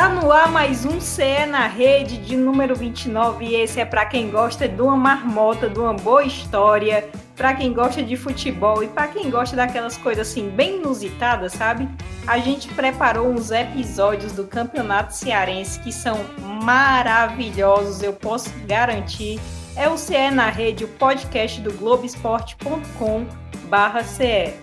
Tá 0.00 0.08
no 0.08 0.32
ar 0.32 0.50
mais 0.50 0.86
um 0.86 0.98
CE 0.98 1.44
na 1.46 1.66
rede 1.66 2.16
de 2.16 2.34
número 2.34 2.74
29 2.74 3.44
e 3.44 3.54
esse 3.54 3.80
é 3.80 3.84
para 3.84 4.06
quem 4.06 4.30
gosta 4.30 4.66
de 4.66 4.80
uma 4.80 4.96
marmota, 4.96 5.68
de 5.68 5.78
uma 5.78 5.92
boa 5.92 6.24
história, 6.24 7.06
para 7.36 7.52
quem 7.52 7.74
gosta 7.74 8.02
de 8.02 8.16
futebol 8.16 8.82
e 8.82 8.88
para 8.88 9.08
quem 9.08 9.28
gosta 9.28 9.54
daquelas 9.54 9.98
coisas 9.98 10.26
assim 10.26 10.48
bem 10.48 10.76
inusitadas, 10.76 11.52
sabe? 11.52 11.86
A 12.26 12.38
gente 12.38 12.66
preparou 12.68 13.28
uns 13.28 13.50
episódios 13.50 14.32
do 14.32 14.44
Campeonato 14.44 15.14
Cearense 15.14 15.78
que 15.80 15.92
são 15.92 16.18
maravilhosos, 16.64 18.02
eu 18.02 18.14
posso 18.14 18.48
garantir. 18.66 19.38
É 19.76 19.86
o 19.86 19.98
CE 19.98 20.30
na 20.30 20.48
rede, 20.48 20.82
o 20.82 20.88
podcast 20.88 21.60
do 21.60 21.74
globesport.com/ce. 21.74 24.54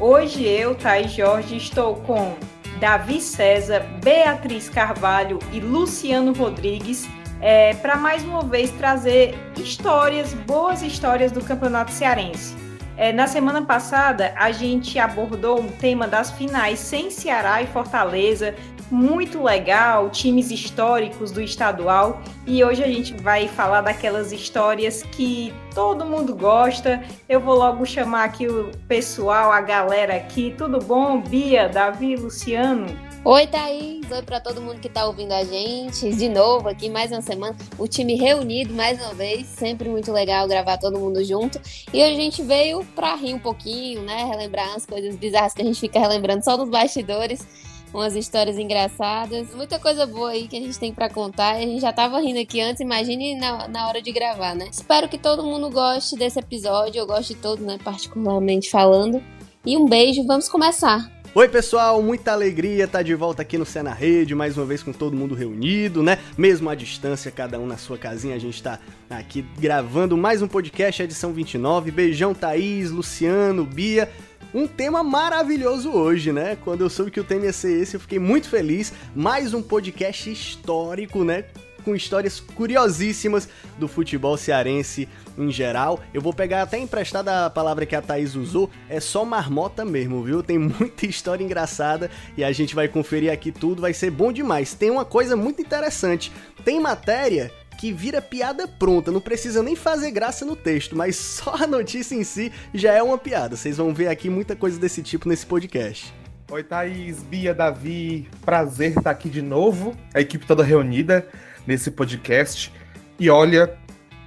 Hoje 0.00 0.42
eu, 0.42 0.74
Thaís 0.74 1.12
Jorge, 1.12 1.58
estou 1.58 1.96
com 1.96 2.34
Davi 2.78 3.20
César, 3.20 3.80
Beatriz 4.02 4.68
Carvalho 4.68 5.38
e 5.52 5.60
Luciano 5.60 6.32
Rodrigues, 6.32 7.08
é, 7.40 7.74
para 7.74 7.96
mais 7.96 8.24
uma 8.24 8.42
vez 8.42 8.70
trazer 8.72 9.34
histórias, 9.56 10.32
boas 10.32 10.82
histórias 10.82 11.32
do 11.32 11.42
Campeonato 11.42 11.90
Cearense. 11.90 12.54
É, 12.98 13.12
na 13.12 13.26
semana 13.26 13.60
passada, 13.62 14.32
a 14.36 14.50
gente 14.50 14.98
abordou 14.98 15.60
um 15.60 15.68
tema 15.68 16.08
das 16.08 16.30
finais 16.30 16.78
sem 16.78 17.10
Ceará 17.10 17.60
e 17.60 17.66
Fortaleza, 17.66 18.54
muito 18.90 19.42
legal, 19.42 20.10
times 20.10 20.50
históricos 20.50 21.30
do 21.30 21.40
estadual. 21.40 22.20
E 22.46 22.62
hoje 22.62 22.82
a 22.82 22.86
gente 22.86 23.14
vai 23.14 23.48
falar 23.48 23.80
daquelas 23.80 24.32
histórias 24.32 25.02
que 25.02 25.52
todo 25.74 26.04
mundo 26.04 26.34
gosta. 26.34 27.02
Eu 27.28 27.40
vou 27.40 27.56
logo 27.56 27.84
chamar 27.84 28.24
aqui 28.24 28.46
o 28.46 28.70
pessoal, 28.86 29.50
a 29.50 29.60
galera 29.60 30.16
aqui. 30.16 30.54
Tudo 30.56 30.78
bom, 30.78 31.20
Bia, 31.20 31.68
Davi, 31.68 32.16
Luciano? 32.16 32.86
Oi, 33.24 33.44
Thaís. 33.48 34.08
Oi 34.08 34.22
para 34.22 34.38
todo 34.38 34.60
mundo 34.60 34.78
que 34.78 34.86
está 34.86 35.04
ouvindo 35.04 35.32
a 35.32 35.42
gente. 35.42 36.14
De 36.14 36.28
novo 36.28 36.68
aqui, 36.68 36.88
mais 36.88 37.10
uma 37.10 37.20
semana. 37.20 37.56
O 37.76 37.88
time 37.88 38.14
reunido 38.14 38.72
mais 38.72 39.00
uma 39.00 39.14
vez. 39.14 39.48
Sempre 39.48 39.88
muito 39.88 40.12
legal 40.12 40.46
gravar 40.46 40.78
todo 40.78 40.96
mundo 40.96 41.24
junto. 41.24 41.60
E 41.92 42.00
a 42.00 42.14
gente 42.14 42.40
veio 42.42 42.84
para 42.94 43.16
rir 43.16 43.34
um 43.34 43.38
pouquinho, 43.40 44.02
né? 44.02 44.24
Relembrar 44.24 44.76
as 44.76 44.86
coisas 44.86 45.16
bizarras 45.16 45.52
que 45.52 45.60
a 45.60 45.64
gente 45.64 45.80
fica 45.80 45.98
relembrando 45.98 46.44
só 46.44 46.56
nos 46.56 46.70
bastidores 46.70 47.44
umas 47.92 48.14
histórias 48.14 48.58
engraçadas, 48.58 49.54
muita 49.54 49.78
coisa 49.78 50.06
boa 50.06 50.30
aí 50.30 50.48
que 50.48 50.56
a 50.56 50.60
gente 50.60 50.78
tem 50.78 50.92
para 50.92 51.08
contar. 51.08 51.56
A 51.56 51.60
gente 51.60 51.80
já 51.80 51.92
tava 51.92 52.20
rindo 52.20 52.38
aqui 52.38 52.60
antes, 52.60 52.80
imagine 52.80 53.34
na, 53.34 53.68
na 53.68 53.88
hora 53.88 54.02
de 54.02 54.12
gravar, 54.12 54.54
né? 54.54 54.68
Espero 54.70 55.08
que 55.08 55.18
todo 55.18 55.42
mundo 55.42 55.70
goste 55.70 56.16
desse 56.16 56.38
episódio, 56.38 56.98
eu 56.98 57.06
gosto 57.06 57.34
de 57.34 57.36
todos, 57.36 57.64
né? 57.64 57.78
Particularmente 57.82 58.70
falando. 58.70 59.22
E 59.64 59.76
um 59.76 59.86
beijo, 59.86 60.24
vamos 60.26 60.48
começar. 60.48 61.10
Oi, 61.36 61.48
pessoal, 61.50 62.00
muita 62.00 62.32
alegria 62.32 62.84
estar 62.84 63.00
tá 63.00 63.02
de 63.02 63.14
volta 63.14 63.42
aqui 63.42 63.58
no 63.58 63.66
Cena 63.66 63.92
Rede, 63.92 64.34
mais 64.34 64.56
uma 64.56 64.64
vez 64.64 64.82
com 64.82 64.90
todo 64.90 65.14
mundo 65.14 65.34
reunido, 65.34 66.02
né? 66.02 66.18
Mesmo 66.34 66.70
à 66.70 66.74
distância, 66.74 67.30
cada 67.30 67.60
um 67.60 67.66
na 67.66 67.76
sua 67.76 67.98
casinha, 67.98 68.34
a 68.34 68.38
gente 68.38 68.62
tá 68.62 68.78
aqui 69.10 69.44
gravando 69.58 70.16
mais 70.16 70.40
um 70.40 70.48
podcast, 70.48 71.02
edição 71.02 71.34
29. 71.34 71.90
Beijão, 71.90 72.32
Thaís, 72.32 72.90
Luciano, 72.90 73.66
Bia 73.66 74.10
um 74.54 74.66
tema 74.66 75.02
maravilhoso 75.02 75.90
hoje, 75.90 76.32
né? 76.32 76.56
Quando 76.64 76.80
eu 76.80 76.90
soube 76.90 77.10
que 77.10 77.20
o 77.20 77.24
tema 77.24 77.46
ia 77.46 77.52
ser 77.52 77.80
esse, 77.80 77.96
eu 77.96 78.00
fiquei 78.00 78.18
muito 78.18 78.48
feliz. 78.48 78.92
Mais 79.14 79.52
um 79.54 79.62
podcast 79.62 80.30
histórico, 80.30 81.24
né? 81.24 81.44
Com 81.84 81.94
histórias 81.94 82.40
curiosíssimas 82.40 83.48
do 83.78 83.86
futebol 83.86 84.36
cearense 84.36 85.08
em 85.38 85.50
geral. 85.52 86.00
Eu 86.12 86.20
vou 86.20 86.32
pegar 86.32 86.62
até 86.62 86.78
emprestada 86.78 87.46
a 87.46 87.50
palavra 87.50 87.86
que 87.86 87.94
a 87.94 88.02
Thaís 88.02 88.34
usou, 88.34 88.70
é 88.88 88.98
só 88.98 89.24
marmota 89.24 89.84
mesmo, 89.84 90.22
viu? 90.22 90.42
Tem 90.42 90.58
muita 90.58 91.06
história 91.06 91.44
engraçada 91.44 92.10
e 92.36 92.42
a 92.42 92.50
gente 92.52 92.74
vai 92.74 92.88
conferir 92.88 93.32
aqui 93.32 93.52
tudo, 93.52 93.82
vai 93.82 93.92
ser 93.92 94.10
bom 94.10 94.32
demais. 94.32 94.74
Tem 94.74 94.90
uma 94.90 95.04
coisa 95.04 95.36
muito 95.36 95.60
interessante: 95.60 96.32
tem 96.64 96.80
matéria 96.80 97.52
que 97.76 97.92
vira 97.92 98.22
piada 98.22 98.66
pronta, 98.66 99.12
não 99.12 99.20
precisa 99.20 99.62
nem 99.62 99.76
fazer 99.76 100.10
graça 100.10 100.44
no 100.44 100.56
texto, 100.56 100.96
mas 100.96 101.16
só 101.16 101.54
a 101.54 101.66
notícia 101.66 102.14
em 102.14 102.24
si 102.24 102.52
já 102.72 102.92
é 102.92 103.02
uma 103.02 103.18
piada. 103.18 103.56
Vocês 103.56 103.76
vão 103.76 103.92
ver 103.92 104.08
aqui 104.08 104.30
muita 104.30 104.56
coisa 104.56 104.78
desse 104.78 105.02
tipo 105.02 105.28
nesse 105.28 105.46
podcast. 105.46 106.12
Oi, 106.50 106.62
Thaís, 106.62 107.22
Bia, 107.22 107.52
Davi, 107.52 108.28
prazer 108.44 108.96
estar 108.96 109.10
aqui 109.10 109.28
de 109.28 109.42
novo, 109.42 109.96
a 110.14 110.20
equipe 110.20 110.46
toda 110.46 110.62
reunida 110.62 111.28
nesse 111.66 111.90
podcast. 111.90 112.72
E 113.18 113.28
olha, 113.28 113.76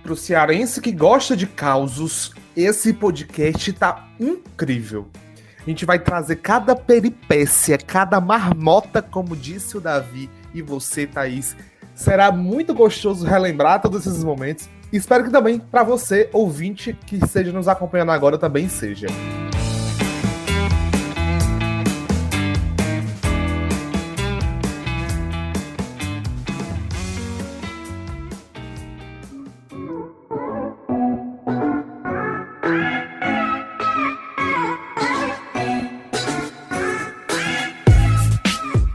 pro 0.03 0.15
cearense 0.15 0.81
que 0.81 0.91
gosta 0.91 1.35
de 1.35 1.47
causos, 1.47 2.33
esse 2.55 2.93
podcast 2.93 3.71
tá 3.73 4.09
incrível. 4.19 5.07
A 5.59 5.69
gente 5.69 5.85
vai 5.85 5.99
trazer 5.99 6.37
cada 6.37 6.75
peripécia, 6.75 7.77
cada 7.77 8.19
marmota, 8.19 9.01
como 9.01 9.35
disse 9.35 9.77
o 9.77 9.81
Davi 9.81 10.29
e 10.53 10.61
você, 10.61 11.05
Thaís, 11.05 11.55
Será 11.99 12.31
muito 12.31 12.73
gostoso 12.73 13.25
relembrar 13.25 13.81
todos 13.81 14.07
esses 14.07 14.23
momentos. 14.23 14.69
Espero 14.89 15.25
que 15.25 15.29
também 15.29 15.59
para 15.59 15.83
você, 15.83 16.29
ouvinte, 16.31 16.97
que 17.05 17.17
esteja 17.17 17.51
nos 17.51 17.67
acompanhando 17.67 18.13
agora, 18.13 18.37
também 18.37 18.69
seja. 18.69 19.07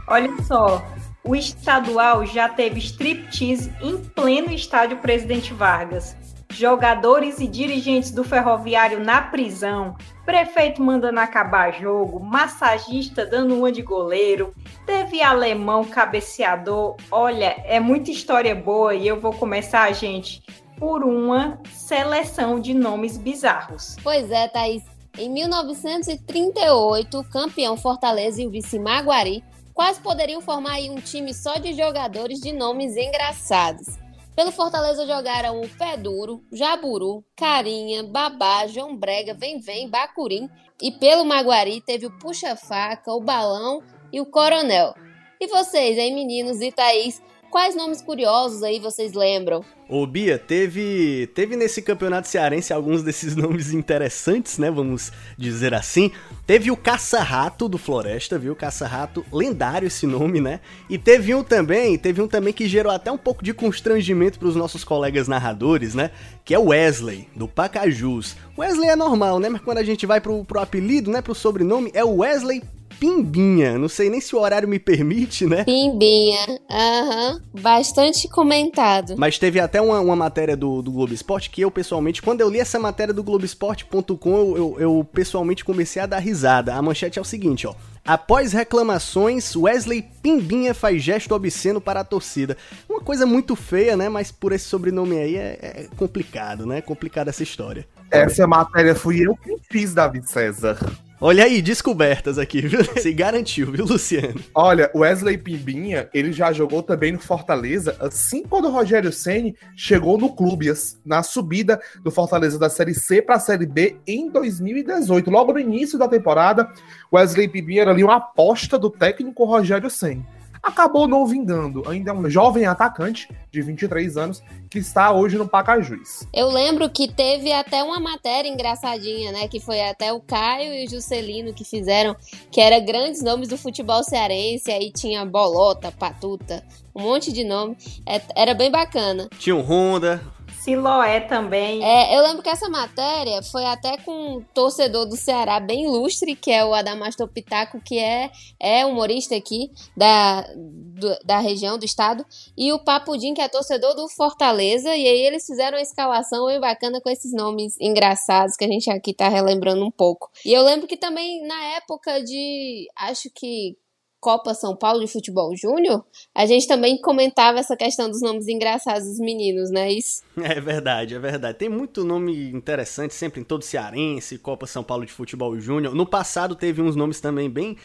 Olha 0.07 0.43
só, 0.47 0.94
o 1.27 1.35
estadual 1.35 2.25
já 2.25 2.47
teve 2.47 2.79
striptease 2.79 3.73
em 3.81 3.97
pleno 3.97 4.51
estádio 4.51 4.97
Presidente 4.97 5.53
Vargas. 5.53 6.15
Jogadores 6.51 7.39
e 7.39 7.47
dirigentes 7.47 8.11
do 8.11 8.23
Ferroviário 8.23 9.03
na 9.03 9.21
prisão, 9.21 9.97
prefeito 10.23 10.81
mandando 10.81 11.19
acabar 11.19 11.73
jogo, 11.73 12.19
massagista 12.19 13.25
dando 13.25 13.57
uma 13.57 13.71
de 13.71 13.81
goleiro, 13.81 14.53
teve 14.85 15.21
alemão 15.21 15.83
cabeceador. 15.83 16.95
Olha, 17.11 17.55
é 17.65 17.79
muita 17.79 18.11
história 18.11 18.55
boa 18.55 18.93
e 18.93 19.07
eu 19.07 19.19
vou 19.19 19.33
começar, 19.33 19.91
gente, 19.93 20.43
por 20.77 21.03
uma 21.03 21.59
seleção 21.73 22.59
de 22.59 22.73
nomes 22.73 23.17
bizarros. 23.17 23.97
Pois 24.01 24.29
é, 24.31 24.47
Thaís. 24.47 24.83
Em 25.17 25.29
1938, 25.29 27.19
o 27.19 27.23
campeão 27.23 27.75
Fortaleza 27.75 28.41
e 28.41 28.47
o 28.47 28.51
vice 28.51 28.77
Maguari 28.77 29.43
quase 29.75 29.99
poderiam 29.99 30.41
formar 30.41 30.79
um 30.89 31.01
time 31.01 31.33
só 31.33 31.57
de 31.57 31.73
jogadores 31.73 32.39
de 32.39 32.53
nomes 32.53 32.95
engraçados. 32.95 33.99
Pelo 34.33 34.51
Fortaleza 34.51 35.05
jogaram 35.05 35.61
o 35.61 35.69
Pé 35.69 35.97
Duro, 35.97 36.41
Jaburu, 36.51 37.23
Carinha, 37.35 38.03
Babá, 38.03 38.65
João 38.67 38.95
Brega, 38.95 39.33
Vem 39.33 39.59
Vem, 39.59 39.89
Bacurim. 39.89 40.49
E 40.81 40.91
pelo 40.91 41.23
Maguari 41.23 41.81
teve 41.81 42.05
o 42.05 42.19
Puxa-Faca, 42.19 43.11
o 43.11 43.21
Balão 43.21 43.81
e 44.11 44.19
o 44.19 44.25
Coronel. 44.25 44.93
E 45.39 45.47
vocês, 45.47 45.97
hein, 45.97 46.15
meninos 46.15 46.59
e 46.61 46.71
Thaís, 46.71 47.21
quais 47.49 47.75
nomes 47.75 48.01
curiosos 48.01 48.63
aí 48.63 48.79
vocês 48.79 49.13
lembram? 49.13 49.63
Ô 49.87 50.05
Bia, 50.07 50.39
teve, 50.39 51.29
teve 51.35 51.55
nesse 51.55 51.81
campeonato 51.81 52.27
cearense 52.27 52.73
alguns 52.73 53.03
desses 53.03 53.35
nomes 53.37 53.71
interessantes, 53.71 54.57
né? 54.57 54.71
Vamos 54.71 55.11
dizer 55.37 55.73
assim. 55.73 56.11
Teve 56.47 56.71
o 56.71 56.77
Caça-Rato 56.77 57.69
do 57.69 57.77
Floresta, 57.77 58.39
viu? 58.39 58.55
Caça-Rato, 58.55 59.23
lendário 59.31 59.87
esse 59.87 60.07
nome, 60.07 60.41
né? 60.41 60.59
E 60.89 60.97
teve 60.97 61.35
um 61.35 61.43
também, 61.43 61.97
teve 61.97 62.21
um 62.21 62.27
também 62.27 62.51
que 62.51 62.67
gerou 62.67 62.91
até 62.91 63.11
um 63.11 63.17
pouco 63.17 63.43
de 63.43 63.53
constrangimento 63.53 64.39
para 64.39 64.47
os 64.47 64.55
nossos 64.55 64.83
colegas 64.83 65.27
narradores, 65.27 65.93
né? 65.93 66.11
Que 66.43 66.53
é 66.55 66.59
o 66.59 66.69
Wesley, 66.69 67.27
do 67.35 67.47
Pacajus. 67.47 68.35
Wesley 68.57 68.89
é 68.89 68.95
normal, 68.95 69.39
né? 69.39 69.49
Mas 69.49 69.61
quando 69.61 69.77
a 69.77 69.83
gente 69.83 70.05
vai 70.05 70.19
pro, 70.19 70.43
pro 70.43 70.59
apelido, 70.59 71.11
né? 71.11 71.21
Pro 71.21 71.35
sobrenome, 71.35 71.91
é 71.93 72.03
o 72.03 72.17
Wesley 72.17 72.63
Pimbinha. 72.99 73.77
Não 73.77 73.87
sei 73.87 74.09
nem 74.09 74.21
se 74.21 74.35
o 74.35 74.39
horário 74.39 74.67
me 74.67 74.79
permite, 74.79 75.45
né? 75.45 75.63
Pimbinha, 75.63 76.59
aham. 76.69 77.33
Uhum. 77.33 77.61
Bastante 77.61 78.27
comentado. 78.27 79.15
Mas 79.17 79.37
teve 79.37 79.59
até 79.59 79.81
uma, 79.81 79.99
uma 79.99 80.15
matéria 80.15 80.55
do, 80.55 80.81
do 80.81 80.91
Globo 80.91 81.13
Esporte 81.13 81.49
que 81.49 81.61
eu, 81.61 81.71
pessoalmente, 81.71 82.21
quando 82.21 82.41
eu 82.41 82.49
li 82.49 82.59
essa 82.59 82.79
matéria 82.79 83.13
do 83.13 83.23
Globoesporte.com, 83.23 84.37
eu, 84.37 84.57
eu, 84.57 84.75
eu 84.79 85.07
pessoalmente 85.11 85.63
comecei 85.63 86.01
a 86.01 86.05
dar 86.05 86.19
risada. 86.19 86.75
A 86.75 86.81
manchete 86.81 87.19
é 87.19 87.21
o 87.21 87.25
seguinte, 87.25 87.67
ó. 87.67 87.73
Após 88.05 88.53
reclamações, 88.53 89.55
Wesley 89.55 90.03
Pimbinha 90.21 90.75
faz 90.75 91.01
gesto 91.01 91.33
obsceno 91.33 91.81
para 91.81 92.01
a 92.01 92.03
torcida. 92.03 92.55
Uma 92.87 93.01
coisa 93.01 93.25
muito 93.25 93.55
feia, 93.55 93.97
né? 93.97 94.09
Mas 94.09 94.31
por 94.31 94.51
esse 94.51 94.65
sobrenome 94.65 95.17
aí 95.17 95.35
é, 95.35 95.57
é 95.61 95.87
complicado, 95.97 96.67
né? 96.67 96.81
Complicada 96.81 97.31
essa 97.31 97.41
história. 97.41 97.87
Essa 98.11 98.45
matéria 98.45 98.93
fui 98.93 99.25
eu 99.25 99.35
que 99.35 99.57
fiz, 99.71 99.95
David 99.95 100.29
César. 100.29 100.77
Olha 101.19 101.45
aí, 101.45 101.61
descobertas 101.61 102.37
aqui, 102.37 102.61
viu? 102.61 102.83
Se 102.99 103.13
garantiu, 103.13 103.71
viu, 103.71 103.85
Luciano? 103.85 104.41
Olha, 104.53 104.91
o 104.93 104.99
Wesley 104.99 105.37
Pimbinha, 105.37 106.09
ele 106.13 106.33
já 106.33 106.51
jogou 106.51 106.83
também 106.83 107.13
no 107.13 107.19
Fortaleza, 107.19 107.95
assim 108.01 108.43
quando 108.43 108.65
o 108.65 108.71
Rogério 108.71 109.13
Ceni 109.13 109.55
chegou 109.77 110.17
no 110.17 110.35
clube, 110.35 110.71
na 111.05 111.23
subida 111.23 111.79
do 112.03 112.11
Fortaleza 112.11 112.59
da 112.59 112.69
Série 112.69 112.93
C 112.93 113.21
para 113.21 113.35
a 113.35 113.39
Série 113.39 113.65
B 113.65 113.95
em 114.05 114.29
2018. 114.29 115.29
Logo 115.29 115.53
no 115.53 115.59
início 115.59 115.97
da 115.97 116.07
temporada, 116.07 116.69
Wesley 117.11 117.47
Pimbinha 117.47 117.83
era 117.83 117.91
ali 117.91 118.03
uma 118.03 118.17
aposta 118.17 118.77
do 118.77 118.89
técnico 118.89 119.45
Rogério 119.45 119.89
Ceni. 119.89 120.25
Acabou 120.65 121.07
não 121.07 121.25
vingando. 121.27 121.87
Ainda 121.87 122.09
é 122.09 122.13
um 122.13 122.27
jovem 122.27 122.65
atacante 122.65 123.29
de 123.51 123.61
23 123.61 124.17
anos 124.17 124.43
que 124.69 124.79
está 124.79 125.11
hoje 125.11 125.37
no 125.37 125.47
Pacajus. 125.47 126.27
Eu 126.33 126.49
lembro 126.49 126.89
que 126.89 127.07
teve 127.07 127.53
até 127.53 127.83
uma 127.83 127.99
matéria 127.99 128.49
engraçadinha, 128.49 129.31
né? 129.31 129.47
Que 129.47 129.59
foi 129.59 129.79
até 129.81 130.11
o 130.11 130.19
Caio 130.19 130.73
e 130.73 130.85
o 130.85 130.89
Juscelino 130.89 131.53
que 131.53 131.63
fizeram, 131.63 132.15
que 132.51 132.59
era 132.59 132.79
grandes 132.79 133.21
nomes 133.21 133.47
do 133.47 133.57
futebol 133.57 134.03
cearense. 134.03 134.71
Aí 134.71 134.91
tinha 134.91 135.23
Bolota, 135.23 135.91
Patuta, 135.91 136.63
um 136.95 137.03
monte 137.03 137.31
de 137.31 137.43
nome. 137.43 137.77
É, 138.05 138.19
era 138.35 138.55
bem 138.55 138.71
bacana. 138.71 139.29
Tinha 139.37 139.55
o 139.55 139.61
Honda, 139.61 140.21
Siloé 140.65 141.19
também. 141.19 141.85
É, 141.85 142.17
eu 142.17 142.23
lembro 142.23 142.41
que 142.41 142.49
essa 142.49 142.67
matéria 142.67 143.43
foi 143.43 143.63
até 143.65 143.97
com 143.97 144.37
um 144.37 144.41
torcedor 144.41 145.05
do 145.05 145.15
Ceará 145.15 145.59
bem 145.59 145.83
ilustre, 145.83 146.35
que 146.35 146.51
é 146.51 146.65
o 146.65 146.73
Adamastor 146.73 147.27
Pitaco, 147.27 147.79
que 147.79 147.99
é, 147.99 148.31
é 148.59 148.83
humorista 148.83 149.35
aqui 149.35 149.71
da, 149.95 150.41
do, 150.55 151.15
da 151.23 151.37
região, 151.37 151.77
do 151.77 151.85
estado, 151.85 152.25
e 152.57 152.73
o 152.73 152.79
Papudim, 152.79 153.35
que 153.35 153.41
é 153.41 153.47
torcedor 153.47 153.93
do 153.93 154.09
Fortaleza, 154.09 154.89
e 154.95 155.07
aí 155.07 155.21
eles 155.21 155.45
fizeram 155.45 155.77
uma 155.77 155.83
escalação 155.83 156.47
bem 156.47 156.59
bacana 156.59 156.99
com 156.99 157.11
esses 157.11 157.31
nomes 157.31 157.79
engraçados 157.79 158.55
que 158.55 158.65
a 158.65 158.67
gente 158.67 158.89
aqui 158.89 159.13
tá 159.13 159.29
relembrando 159.29 159.85
um 159.85 159.91
pouco. 159.91 160.31
E 160.43 160.51
eu 160.51 160.63
lembro 160.63 160.87
que 160.87 160.97
também 160.97 161.45
na 161.45 161.63
época 161.75 162.23
de, 162.23 162.87
acho 162.95 163.29
que 163.29 163.77
Copa 164.25 164.55
São 164.55 164.75
Paulo 164.75 165.01
de 165.01 165.07
Futebol 165.07 165.55
Júnior, 165.55 166.03
a 166.33 166.47
gente 166.47 166.67
também 166.67 166.99
comentava 166.99 167.59
essa 167.59 167.77
questão 167.77 168.09
dos 168.09 168.23
nomes 168.23 168.47
engraçados 168.47 169.07
dos 169.07 169.19
meninos, 169.19 169.69
né? 169.69 169.91
Isso. 169.91 170.23
É 170.41 170.59
verdade, 170.59 171.13
é 171.13 171.19
verdade. 171.19 171.59
Tem 171.59 171.69
muito 171.69 172.03
nome 172.03 172.49
interessante 172.49 173.13
sempre 173.13 173.41
em 173.41 173.43
todo 173.43 173.63
cearense, 173.63 174.39
Copa 174.39 174.65
São 174.65 174.83
Paulo 174.83 175.05
de 175.05 175.11
Futebol 175.11 175.59
Júnior. 175.59 175.93
No 175.93 176.07
passado 176.07 176.55
teve 176.55 176.81
uns 176.81 176.95
nomes 176.95 177.21
também 177.21 177.47
bem 177.51 177.77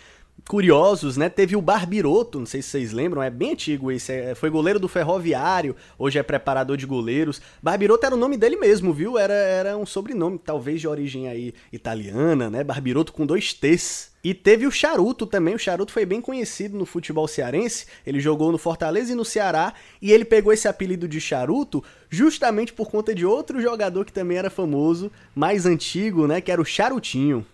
curiosos, 0.48 1.16
né? 1.16 1.28
Teve 1.28 1.56
o 1.56 1.62
Barbiroto, 1.62 2.38
não 2.38 2.46
sei 2.46 2.62
se 2.62 2.70
vocês 2.70 2.92
lembram, 2.92 3.22
é 3.22 3.30
bem 3.30 3.52
antigo 3.52 3.90
esse, 3.90 4.12
é, 4.12 4.34
foi 4.34 4.50
goleiro 4.50 4.78
do 4.78 4.88
Ferroviário, 4.88 5.76
hoje 5.98 6.18
é 6.18 6.22
preparador 6.22 6.76
de 6.76 6.86
goleiros. 6.86 7.40
Barbiroto 7.62 8.06
era 8.06 8.14
o 8.14 8.18
nome 8.18 8.36
dele 8.36 8.56
mesmo, 8.56 8.92
viu? 8.92 9.18
Era, 9.18 9.34
era 9.34 9.76
um 9.76 9.86
sobrenome, 9.86 10.38
talvez 10.38 10.80
de 10.80 10.88
origem 10.88 11.28
aí 11.28 11.54
italiana, 11.72 12.50
né? 12.50 12.64
Barbiroto 12.64 13.12
com 13.12 13.26
dois 13.26 13.52
T's. 13.52 14.10
E 14.22 14.34
teve 14.34 14.66
o 14.66 14.70
Charuto 14.70 15.26
também, 15.26 15.54
o 15.54 15.58
Charuto 15.58 15.92
foi 15.92 16.04
bem 16.04 16.20
conhecido 16.20 16.76
no 16.76 16.84
futebol 16.84 17.26
cearense, 17.26 17.86
ele 18.06 18.20
jogou 18.20 18.52
no 18.52 18.58
Fortaleza 18.58 19.12
e 19.12 19.14
no 19.14 19.24
Ceará, 19.24 19.72
e 20.00 20.12
ele 20.12 20.26
pegou 20.26 20.52
esse 20.52 20.68
apelido 20.68 21.08
de 21.08 21.18
Charuto 21.18 21.82
justamente 22.10 22.70
por 22.70 22.90
conta 22.90 23.14
de 23.14 23.24
outro 23.24 23.62
jogador 23.62 24.04
que 24.04 24.12
também 24.12 24.36
era 24.36 24.50
famoso, 24.50 25.10
mais 25.34 25.64
antigo, 25.64 26.26
né, 26.26 26.38
que 26.38 26.52
era 26.52 26.60
o 26.60 26.66
Charutinho. 26.66 27.46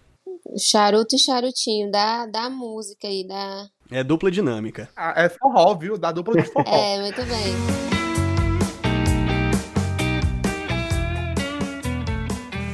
Charuto 0.58 1.16
e 1.16 1.18
charutinho, 1.18 1.90
da, 1.90 2.26
da 2.26 2.48
música 2.48 3.08
aí, 3.08 3.26
da. 3.26 3.68
É 3.90 4.02
dupla 4.02 4.30
dinâmica. 4.30 4.88
Ah, 4.96 5.14
é 5.16 5.28
forró, 5.28 5.74
viu? 5.74 5.98
Da 5.98 6.12
dupla 6.12 6.40
de 6.40 6.48
forró. 6.48 6.64
é, 6.68 7.00
muito 7.00 7.22
bem. 7.24 7.86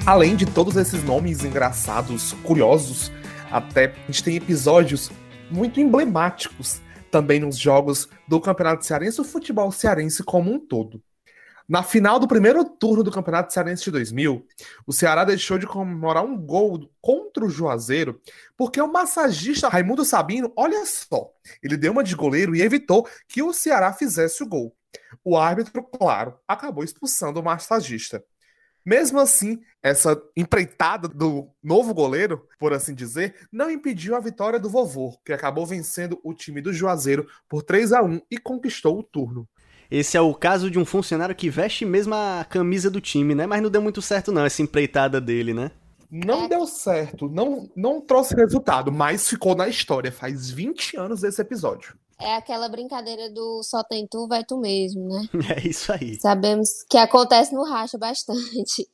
Além 0.05 0.35
de 0.35 0.47
todos 0.47 0.77
esses 0.77 1.05
nomes 1.05 1.45
engraçados, 1.45 2.33
curiosos, 2.43 3.13
até 3.51 3.87
a 3.87 4.07
gente 4.11 4.25
tem 4.25 4.37
episódios 4.37 5.11
muito 5.51 5.81
emblemáticos 5.81 6.81
também 7.11 7.39
nos 7.39 7.57
jogos 7.57 8.09
do 8.27 8.41
Campeonato 8.41 8.85
Cearense, 8.85 9.21
o 9.21 9.25
futebol 9.25 9.71
cearense 9.71 10.25
como 10.25 10.51
um 10.51 10.59
todo. 10.59 11.01
Na 11.69 11.83
final 11.83 12.19
do 12.19 12.29
primeiro 12.29 12.65
turno 12.65 13.03
do 13.03 13.11
Campeonato 13.11 13.53
Cearense 13.53 13.85
de 13.85 13.91
2000, 13.93 14.47
o 14.87 14.93
Ceará 14.93 15.25
deixou 15.25 15.59
de 15.59 15.67
comemorar 15.67 16.25
um 16.25 16.37
gol 16.37 16.91
contra 17.01 17.45
o 17.45 17.51
Juazeiro 17.51 18.21
porque 18.57 18.81
o 18.81 18.93
massagista 18.93 19.69
Raimundo 19.69 20.05
Sabino, 20.05 20.53
olha 20.57 20.85
só, 20.87 21.31
ele 21.63 21.77
deu 21.77 21.93
uma 21.93 22.05
de 22.05 22.15
goleiro 22.15 22.55
e 22.55 22.63
evitou 22.63 23.09
que 23.29 23.43
o 23.43 23.53
Ceará 23.53 23.93
fizesse 23.93 24.43
o 24.43 24.49
gol. 24.49 24.75
O 25.25 25.37
árbitro, 25.37 25.83
claro, 25.83 26.39
acabou 26.47 26.85
expulsando 26.85 27.41
o 27.41 27.43
massagista. 27.43 28.23
Mesmo 28.85 29.21
assim, 29.21 29.61
essa 29.81 30.21
empreitada 30.37 31.07
do 31.07 31.49
novo 31.63 31.95
goleiro, 31.95 32.49
por 32.59 32.73
assim 32.73 32.95
dizer, 32.95 33.47
não 33.51 33.71
impediu 33.71 34.17
a 34.17 34.21
vitória 34.21 34.59
do 34.59 34.69
vovô, 34.69 35.17
que 35.25 35.33
acabou 35.33 35.65
vencendo 35.65 36.19
o 36.25 36.35
time 36.35 36.61
do 36.61 36.73
Juazeiro 36.73 37.29
por 37.49 37.63
3 37.63 37.93
a 37.93 38.03
1 38.03 38.21
e 38.29 38.39
conquistou 38.39 38.99
o 38.99 39.03
turno. 39.03 39.49
Esse 39.93 40.17
é 40.17 40.21
o 40.23 40.33
caso 40.33 40.71
de 40.71 40.79
um 40.79 40.87
funcionário 40.87 41.35
que 41.35 41.51
veste 41.51 41.85
mesmo 41.85 42.15
a 42.15 42.47
camisa 42.49 42.91
do 42.91 42.99
time, 42.99 43.35
né? 43.35 43.47
Mas 43.47 43.61
não 43.61 43.69
deu 43.69 43.83
muito 43.83 44.01
certo 44.01 44.33
não, 44.33 44.43
essa 44.43 44.63
empreitada 44.63 45.21
dele, 45.21 45.53
né? 45.53 45.71
Não 46.11 46.49
deu 46.49 46.67
certo, 46.67 47.29
não, 47.29 47.69
não 47.77 48.01
trouxe 48.01 48.35
resultado, 48.35 48.91
mas 48.91 49.29
ficou 49.29 49.55
na 49.55 49.69
história. 49.69 50.11
Faz 50.11 50.51
20 50.51 50.97
anos 50.97 51.23
esse 51.23 51.43
episódio. 51.43 51.95
É 52.19 52.37
aquela 52.37 52.71
brincadeira 52.71 53.29
do 53.29 53.63
só 53.63 53.85
tem 53.85 54.07
tu, 54.11 54.27
vai 54.27 54.43
tu 54.43 54.57
mesmo, 54.57 55.07
né? 55.11 55.29
É 55.59 55.69
isso 55.69 55.93
aí. 55.93 56.19
Sabemos 56.19 56.87
que 56.89 56.97
acontece 56.97 57.55
no 57.55 57.63
racha 57.63 57.99
bastante. 57.99 58.89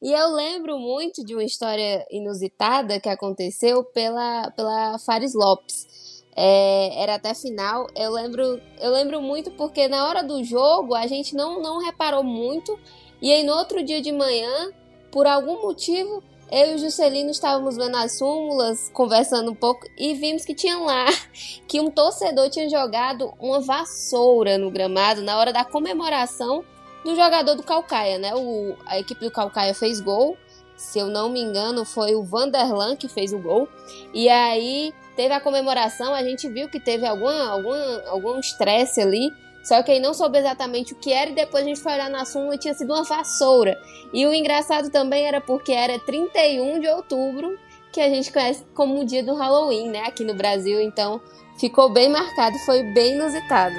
E 0.00 0.12
eu 0.12 0.32
lembro 0.32 0.78
muito 0.78 1.24
de 1.24 1.34
uma 1.34 1.42
história 1.42 2.06
inusitada 2.08 3.00
que 3.00 3.08
aconteceu 3.08 3.82
pela, 3.82 4.48
pela 4.52 4.96
Fares 5.00 5.34
Lopes 5.34 6.05
é, 6.36 7.02
era 7.02 7.14
até 7.14 7.34
final. 7.34 7.86
Eu 7.96 8.12
lembro, 8.12 8.60
eu 8.78 8.92
lembro 8.92 9.22
muito 9.22 9.50
porque 9.52 9.88
na 9.88 10.06
hora 10.06 10.22
do 10.22 10.44
jogo 10.44 10.94
a 10.94 11.06
gente 11.06 11.34
não, 11.34 11.62
não 11.62 11.82
reparou 11.82 12.22
muito. 12.22 12.78
E 13.22 13.32
aí 13.32 13.42
no 13.42 13.54
outro 13.54 13.82
dia 13.82 14.02
de 14.02 14.12
manhã, 14.12 14.70
por 15.10 15.26
algum 15.26 15.62
motivo, 15.62 16.22
eu 16.52 16.72
e 16.72 16.74
o 16.74 16.78
Juscelino 16.78 17.30
estávamos 17.30 17.76
vendo 17.76 17.96
as 17.96 18.18
súmulas, 18.18 18.90
conversando 18.92 19.50
um 19.50 19.54
pouco, 19.54 19.86
e 19.98 20.14
vimos 20.14 20.44
que 20.44 20.54
tinha 20.54 20.78
lá 20.78 21.06
que 21.66 21.80
um 21.80 21.90
torcedor 21.90 22.50
tinha 22.50 22.68
jogado 22.68 23.32
uma 23.40 23.60
vassoura 23.60 24.58
no 24.58 24.70
gramado 24.70 25.22
na 25.22 25.38
hora 25.38 25.52
da 25.52 25.64
comemoração 25.64 26.62
do 27.02 27.16
jogador 27.16 27.54
do 27.54 27.62
Calcaia, 27.62 28.18
né? 28.18 28.34
O, 28.34 28.76
a 28.84 28.98
equipe 28.98 29.24
do 29.24 29.30
Calcaia 29.30 29.72
fez 29.74 30.00
gol. 30.00 30.36
Se 30.76 30.98
eu 30.98 31.06
não 31.06 31.30
me 31.30 31.40
engano, 31.40 31.84
foi 31.84 32.14
o 32.14 32.22
Vanderlan 32.22 32.96
que 32.96 33.08
fez 33.08 33.32
o 33.32 33.38
gol. 33.38 33.66
E 34.12 34.28
aí 34.28 34.92
teve 35.16 35.32
a 35.32 35.40
comemoração, 35.40 36.14
a 36.14 36.22
gente 36.22 36.46
viu 36.48 36.68
que 36.68 36.78
teve 36.78 37.06
alguma, 37.06 37.48
alguma, 37.48 38.02
algum 38.06 38.38
estresse 38.38 39.00
ali, 39.00 39.32
só 39.64 39.82
que 39.82 39.90
aí 39.90 39.98
não 39.98 40.14
soube 40.14 40.38
exatamente 40.38 40.92
o 40.92 40.96
que 40.96 41.12
era 41.12 41.30
e 41.30 41.34
depois 41.34 41.64
a 41.64 41.66
gente 41.66 41.80
foi 41.80 41.94
olhar 41.94 42.10
na 42.10 42.24
súmula 42.24 42.54
e 42.54 42.58
tinha 42.58 42.74
sido 42.74 42.92
uma 42.92 43.02
vassoura. 43.02 43.76
E 44.12 44.24
o 44.26 44.32
engraçado 44.32 44.90
também 44.90 45.26
era 45.26 45.40
porque 45.40 45.72
era 45.72 45.98
31 45.98 46.78
de 46.78 46.88
outubro, 46.88 47.58
que 47.92 48.00
a 48.00 48.08
gente 48.08 48.30
conhece 48.30 48.64
como 48.74 49.00
o 49.00 49.04
dia 49.04 49.24
do 49.24 49.34
Halloween, 49.34 49.88
né, 49.88 50.02
aqui 50.06 50.22
no 50.22 50.34
Brasil, 50.34 50.80
então 50.80 51.20
ficou 51.58 51.88
bem 51.88 52.10
marcado, 52.10 52.56
foi 52.60 52.82
bem 52.92 53.14
inusitado. 53.14 53.74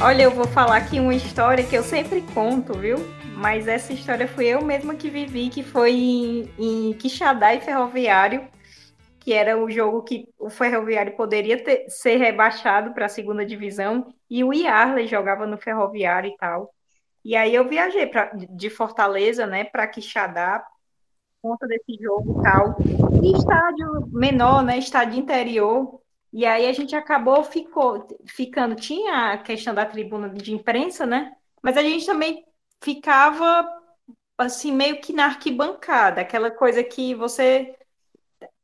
Olha, 0.02 0.24
eu 0.24 0.32
vou 0.32 0.48
falar 0.48 0.78
aqui 0.78 1.00
uma 1.00 1.14
história 1.14 1.66
que 1.66 1.76
eu 1.76 1.84
sempre 1.84 2.22
conto, 2.34 2.74
viu? 2.74 2.98
Mas 3.36 3.68
essa 3.68 3.94
história 3.94 4.28
fui 4.28 4.48
eu 4.48 4.64
mesma 4.64 4.96
que 4.96 5.10
vivi, 5.10 5.50
que 5.50 5.64
foi 5.64 5.92
em, 5.92 6.50
em 6.58 6.94
Quixadá 6.94 7.54
e 7.54 7.62
Ferroviário, 7.62 8.48
que 9.20 9.32
era 9.32 9.58
o 9.58 9.70
jogo 9.70 10.04
que 10.04 10.28
o 10.38 10.50
Ferroviário 10.50 11.16
poderia 11.16 11.64
ter, 11.64 11.86
ser 11.90 12.18
rebaixado 12.18 12.94
para 12.94 13.06
a 13.06 13.10
segunda 13.10 13.46
divisão, 13.46 14.14
e 14.30 14.44
o 14.44 14.54
Yarley 14.54 15.08
jogava 15.08 15.48
no 15.48 15.58
Ferroviário 15.58 16.30
e 16.30 16.38
tal. 16.38 16.74
E 17.24 17.36
aí 17.36 17.56
eu 17.56 17.68
viajei 17.68 18.06
pra, 18.06 18.32
de 18.34 18.70
Fortaleza, 18.70 19.48
né, 19.48 19.64
para 19.64 19.88
Quixadá, 19.88 20.66
conta 21.42 21.66
desse 21.66 22.02
jogo 22.02 22.40
e 22.40 22.44
tal. 22.44 22.76
E 23.24 23.38
estádio 23.38 24.08
menor, 24.12 24.64
né, 24.64 24.78
estádio 24.78 25.20
interior, 25.20 26.02
e 26.34 26.46
aí 26.46 26.68
a 26.68 26.74
gente 26.74 26.96
acabou 26.96 27.44
ficou, 27.44 28.08
ficando, 28.26 28.76
tinha 28.76 29.34
a 29.34 29.38
questão 29.38 29.74
da 29.74 29.86
tribuna 29.86 30.30
de 30.30 30.52
imprensa, 30.52 31.06
né? 31.06 31.32
Mas 31.62 31.78
a 31.78 31.84
gente 31.84 32.06
também 32.06 32.44
ficava 32.84 33.66
assim 34.38 34.72
meio 34.72 35.00
que 35.00 35.14
na 35.14 35.26
arquibancada, 35.26 36.22
aquela 36.22 36.50
coisa 36.52 36.84
que 36.84 37.14
você 37.14 37.78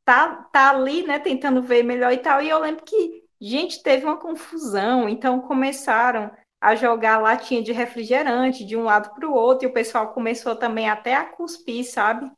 tá, 0.03 0.49
tá 0.51 0.71
ali, 0.71 1.03
né, 1.05 1.19
tentando 1.19 1.61
ver 1.61 1.83
melhor 1.83 2.11
e 2.11 2.17
tal. 2.17 2.41
E 2.41 2.49
eu 2.49 2.59
lembro 2.59 2.83
que, 2.83 3.23
gente, 3.39 3.83
teve 3.83 4.03
uma 4.05 4.17
confusão, 4.17 5.07
então 5.07 5.39
começaram 5.41 6.31
a 6.59 6.75
jogar 6.75 7.19
latinha 7.19 7.61
de 7.63 7.71
refrigerante 7.71 8.65
de 8.65 8.75
um 8.75 8.83
lado 8.83 9.13
para 9.13 9.29
o 9.29 9.33
outro, 9.33 9.67
e 9.67 9.71
o 9.71 9.73
pessoal 9.73 10.11
começou 10.13 10.55
também 10.55 10.89
até 10.89 11.15
a 11.15 11.23
cuspir, 11.23 11.85
sabe? 11.85 12.29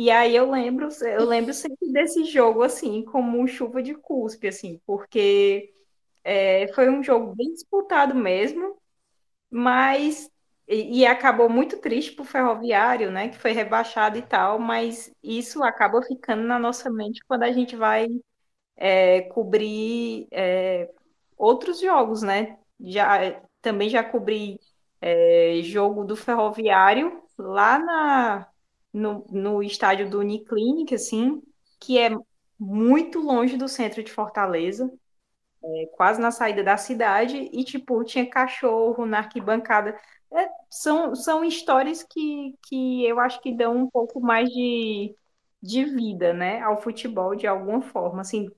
E 0.00 0.10
aí 0.12 0.36
eu 0.36 0.48
lembro, 0.50 0.88
eu 1.02 1.24
lembro 1.26 1.52
sempre 1.52 1.90
desse 1.92 2.24
jogo, 2.24 2.62
assim, 2.62 3.04
como 3.04 3.46
chuva 3.48 3.82
de 3.82 3.94
cuspe, 3.96 4.46
assim, 4.48 4.80
porque 4.86 5.74
é, 6.24 6.68
foi 6.74 6.88
um 6.90 7.02
jogo 7.02 7.34
bem 7.34 7.52
disputado 7.54 8.14
mesmo, 8.14 8.76
mas 9.50 10.30
e, 10.68 11.00
e 11.00 11.06
acabou 11.06 11.48
muito 11.50 11.78
triste 11.80 12.12
pro 12.14 12.24
Ferroviário, 12.24 13.10
né, 13.10 13.28
que 13.30 13.38
foi 13.38 13.52
rebaixado 13.52 14.18
e 14.18 14.22
tal, 14.22 14.58
mas 14.58 15.12
isso 15.22 15.62
acaba 15.64 16.02
ficando 16.02 16.44
na 16.44 16.58
nossa 16.58 16.90
mente 16.90 17.20
quando 17.26 17.44
a 17.44 17.52
gente 17.52 17.76
vai 17.76 18.08
é, 18.76 19.22
cobrir 19.22 20.28
é, 20.32 20.90
outros 21.36 21.80
jogos, 21.80 22.22
né? 22.22 22.58
Já, 22.80 23.40
também 23.62 23.88
já 23.90 24.04
cobri 24.04 24.60
é, 25.00 25.60
jogo 25.62 26.04
do 26.04 26.16
Ferroviário 26.16 27.22
lá 27.38 27.78
na, 27.78 28.48
no, 28.92 29.24
no 29.30 29.62
estádio 29.62 30.08
do 30.10 30.20
Uniclinic, 30.20 30.94
assim, 30.94 31.42
que 31.80 31.98
é 31.98 32.10
muito 32.58 33.20
longe 33.20 33.56
do 33.56 33.68
centro 33.68 34.02
de 34.02 34.12
Fortaleza, 34.12 34.90
é, 35.64 35.86
quase 35.96 36.20
na 36.20 36.30
saída 36.30 36.62
da 36.64 36.76
cidade, 36.76 37.36
e, 37.52 37.64
tipo, 37.64 38.04
tinha 38.04 38.28
cachorro 38.28 39.06
na 39.06 39.18
arquibancada. 39.18 39.98
É, 40.32 40.48
são, 40.70 41.14
são 41.14 41.44
histórias 41.44 42.02
que, 42.02 42.54
que 42.68 43.04
eu 43.06 43.18
acho 43.20 43.40
que 43.40 43.54
dão 43.56 43.76
um 43.76 43.90
pouco 43.90 44.20
mais 44.20 44.48
de, 44.50 45.14
de 45.62 45.84
vida, 45.84 46.32
né, 46.32 46.60
ao 46.62 46.80
futebol, 46.82 47.34
de 47.36 47.46
alguma 47.46 47.82
forma, 47.82 48.20
assim, 48.22 48.48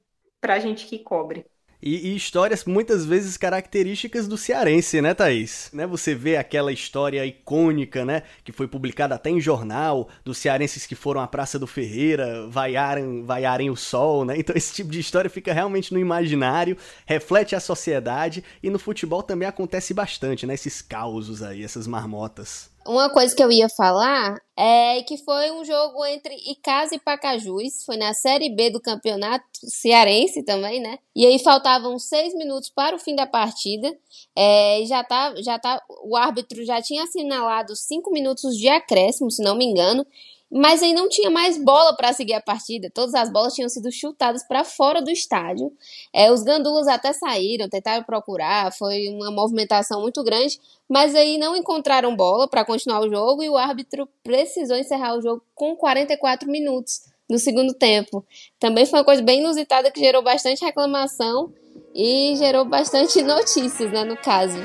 pra 0.41 0.59
gente 0.61 0.87
que 0.87 0.99
cobre. 1.01 1.47
E, 1.83 2.11
e, 2.11 2.17
histórias 2.17 2.65
muitas 2.65 3.07
vezes 3.07 3.39
características 3.39 4.29
do 4.29 4.37
cearense, 4.37 5.01
né, 5.01 5.15
Thaís? 5.15 5.71
Né, 5.73 5.87
você 5.87 6.15
vê 6.15 6.37
aquela 6.37 6.73
história 6.73 7.25
icônica, 7.25 8.05
né, 8.05 8.23
que 8.45 8.53
foi 8.53 8.69
publicada 8.69 9.15
até 9.15 9.31
em 9.31 9.41
jornal, 9.41 10.09
dos 10.23 10.37
cearenses 10.37 10.85
que 10.85 10.95
foram 10.95 11.23
à 11.23 11.27
Praça 11.27 11.59
do 11.59 11.67
Ferreira, 11.67 12.47
vaiarem, 12.49 13.25
vaiarem 13.25 13.71
o 13.71 13.77
sol, 13.77 14.25
né? 14.25 14.35
Então 14.39 14.55
esse 14.55 14.75
tipo 14.75 14.91
de 14.91 15.01
história 15.01 15.31
fica 15.31 15.53
realmente 15.55 15.93
no 15.95 15.99
imaginário, 15.99 16.77
reflete 17.07 17.57
a 17.57 17.61
sociedade 17.61 18.45
e 18.63 18.69
no 18.69 18.79
futebol 18.79 19.23
também 19.23 19.49
acontece 19.49 19.95
bastante, 19.95 20.47
né, 20.47 20.55
esses 20.55 20.83
causos 20.83 21.43
aí, 21.43 21.65
essas 21.65 21.87
marmotas. 21.87 22.71
Uma 22.87 23.11
coisa 23.11 23.37
que 23.37 23.43
eu 23.43 23.53
ia 23.53 23.69
falar 23.69 24.41
é 24.57 25.03
que 25.03 25.19
foi 25.19 25.51
um 25.51 25.65
jogo 25.65 26.05
entre 26.07 26.35
Icasa 26.51 26.95
e 26.95 26.99
Pacajus, 26.99 27.85
foi 27.85 27.97
na 27.99 28.15
Série 28.15 28.49
B 28.49 28.71
do 28.71 28.81
campeonato 28.81 29.45
cearense 29.65 30.43
também, 30.43 30.81
né? 30.81 30.99
E 31.15 31.27
aí 31.27 31.39
faltavam 31.39 31.99
seis 31.99 32.35
minutos 32.35 32.71
para 32.71 32.97
o 32.97 32.99
fim 32.99 33.15
da 33.15 33.27
partida, 33.27 33.95
é, 34.35 34.83
já 34.87 35.05
tá, 35.05 35.35
já 35.43 35.59
tá, 35.59 35.83
o 36.05 36.17
árbitro 36.17 36.65
já 36.65 36.81
tinha 36.81 37.05
assinalado 37.05 37.77
cinco 37.77 38.11
minutos 38.11 38.57
de 38.57 38.69
acréscimo, 38.69 39.31
se 39.31 39.43
não 39.43 39.55
me 39.55 39.67
engano, 39.67 40.07
mas 40.51 40.83
aí 40.83 40.93
não 40.93 41.09
tinha 41.09 41.31
mais 41.31 41.57
bola 41.57 41.95
para 41.97 42.13
seguir 42.13 42.35
a 42.35 42.41
partida. 42.41 42.91
Todas 42.93 43.15
as 43.15 43.31
bolas 43.31 43.55
tinham 43.55 43.69
sido 43.69 43.91
chutadas 43.93 44.43
para 44.43 44.65
fora 44.65 45.01
do 45.01 45.11
estádio. 45.11 45.73
É, 46.13 46.33
os 46.33 46.43
gandulas 46.43 46.89
até 46.89 47.13
saíram, 47.13 47.69
tentaram 47.69 48.03
procurar, 48.03 48.73
foi 48.73 49.09
uma 49.11 49.31
movimentação 49.31 50.01
muito 50.01 50.25
grande, 50.25 50.59
mas 50.89 51.15
aí 51.15 51.39
não 51.39 51.55
encontraram 51.55 52.17
bola 52.17 52.49
para 52.49 52.65
continuar 52.65 53.01
o 53.01 53.09
jogo 53.09 53.43
e 53.43 53.49
o 53.49 53.57
árbitro 53.57 54.09
precisou 54.25 54.77
encerrar 54.77 55.17
o 55.17 55.23
jogo 55.23 55.43
com 55.55 55.77
44 55.77 56.51
minutos 56.51 57.03
no 57.29 57.39
segundo 57.39 57.73
tempo. 57.73 58.25
Também 58.59 58.85
foi 58.85 58.99
uma 58.99 59.05
coisa 59.05 59.23
bem 59.23 59.39
inusitada 59.39 59.91
que 59.91 60.01
gerou 60.01 60.23
bastante 60.23 60.65
reclamação 60.65 61.53
e 61.95 62.35
gerou 62.37 62.65
bastante 62.65 63.23
notícias, 63.23 63.93
né, 63.93 64.05
no 64.05 64.17
caso. 64.17 64.59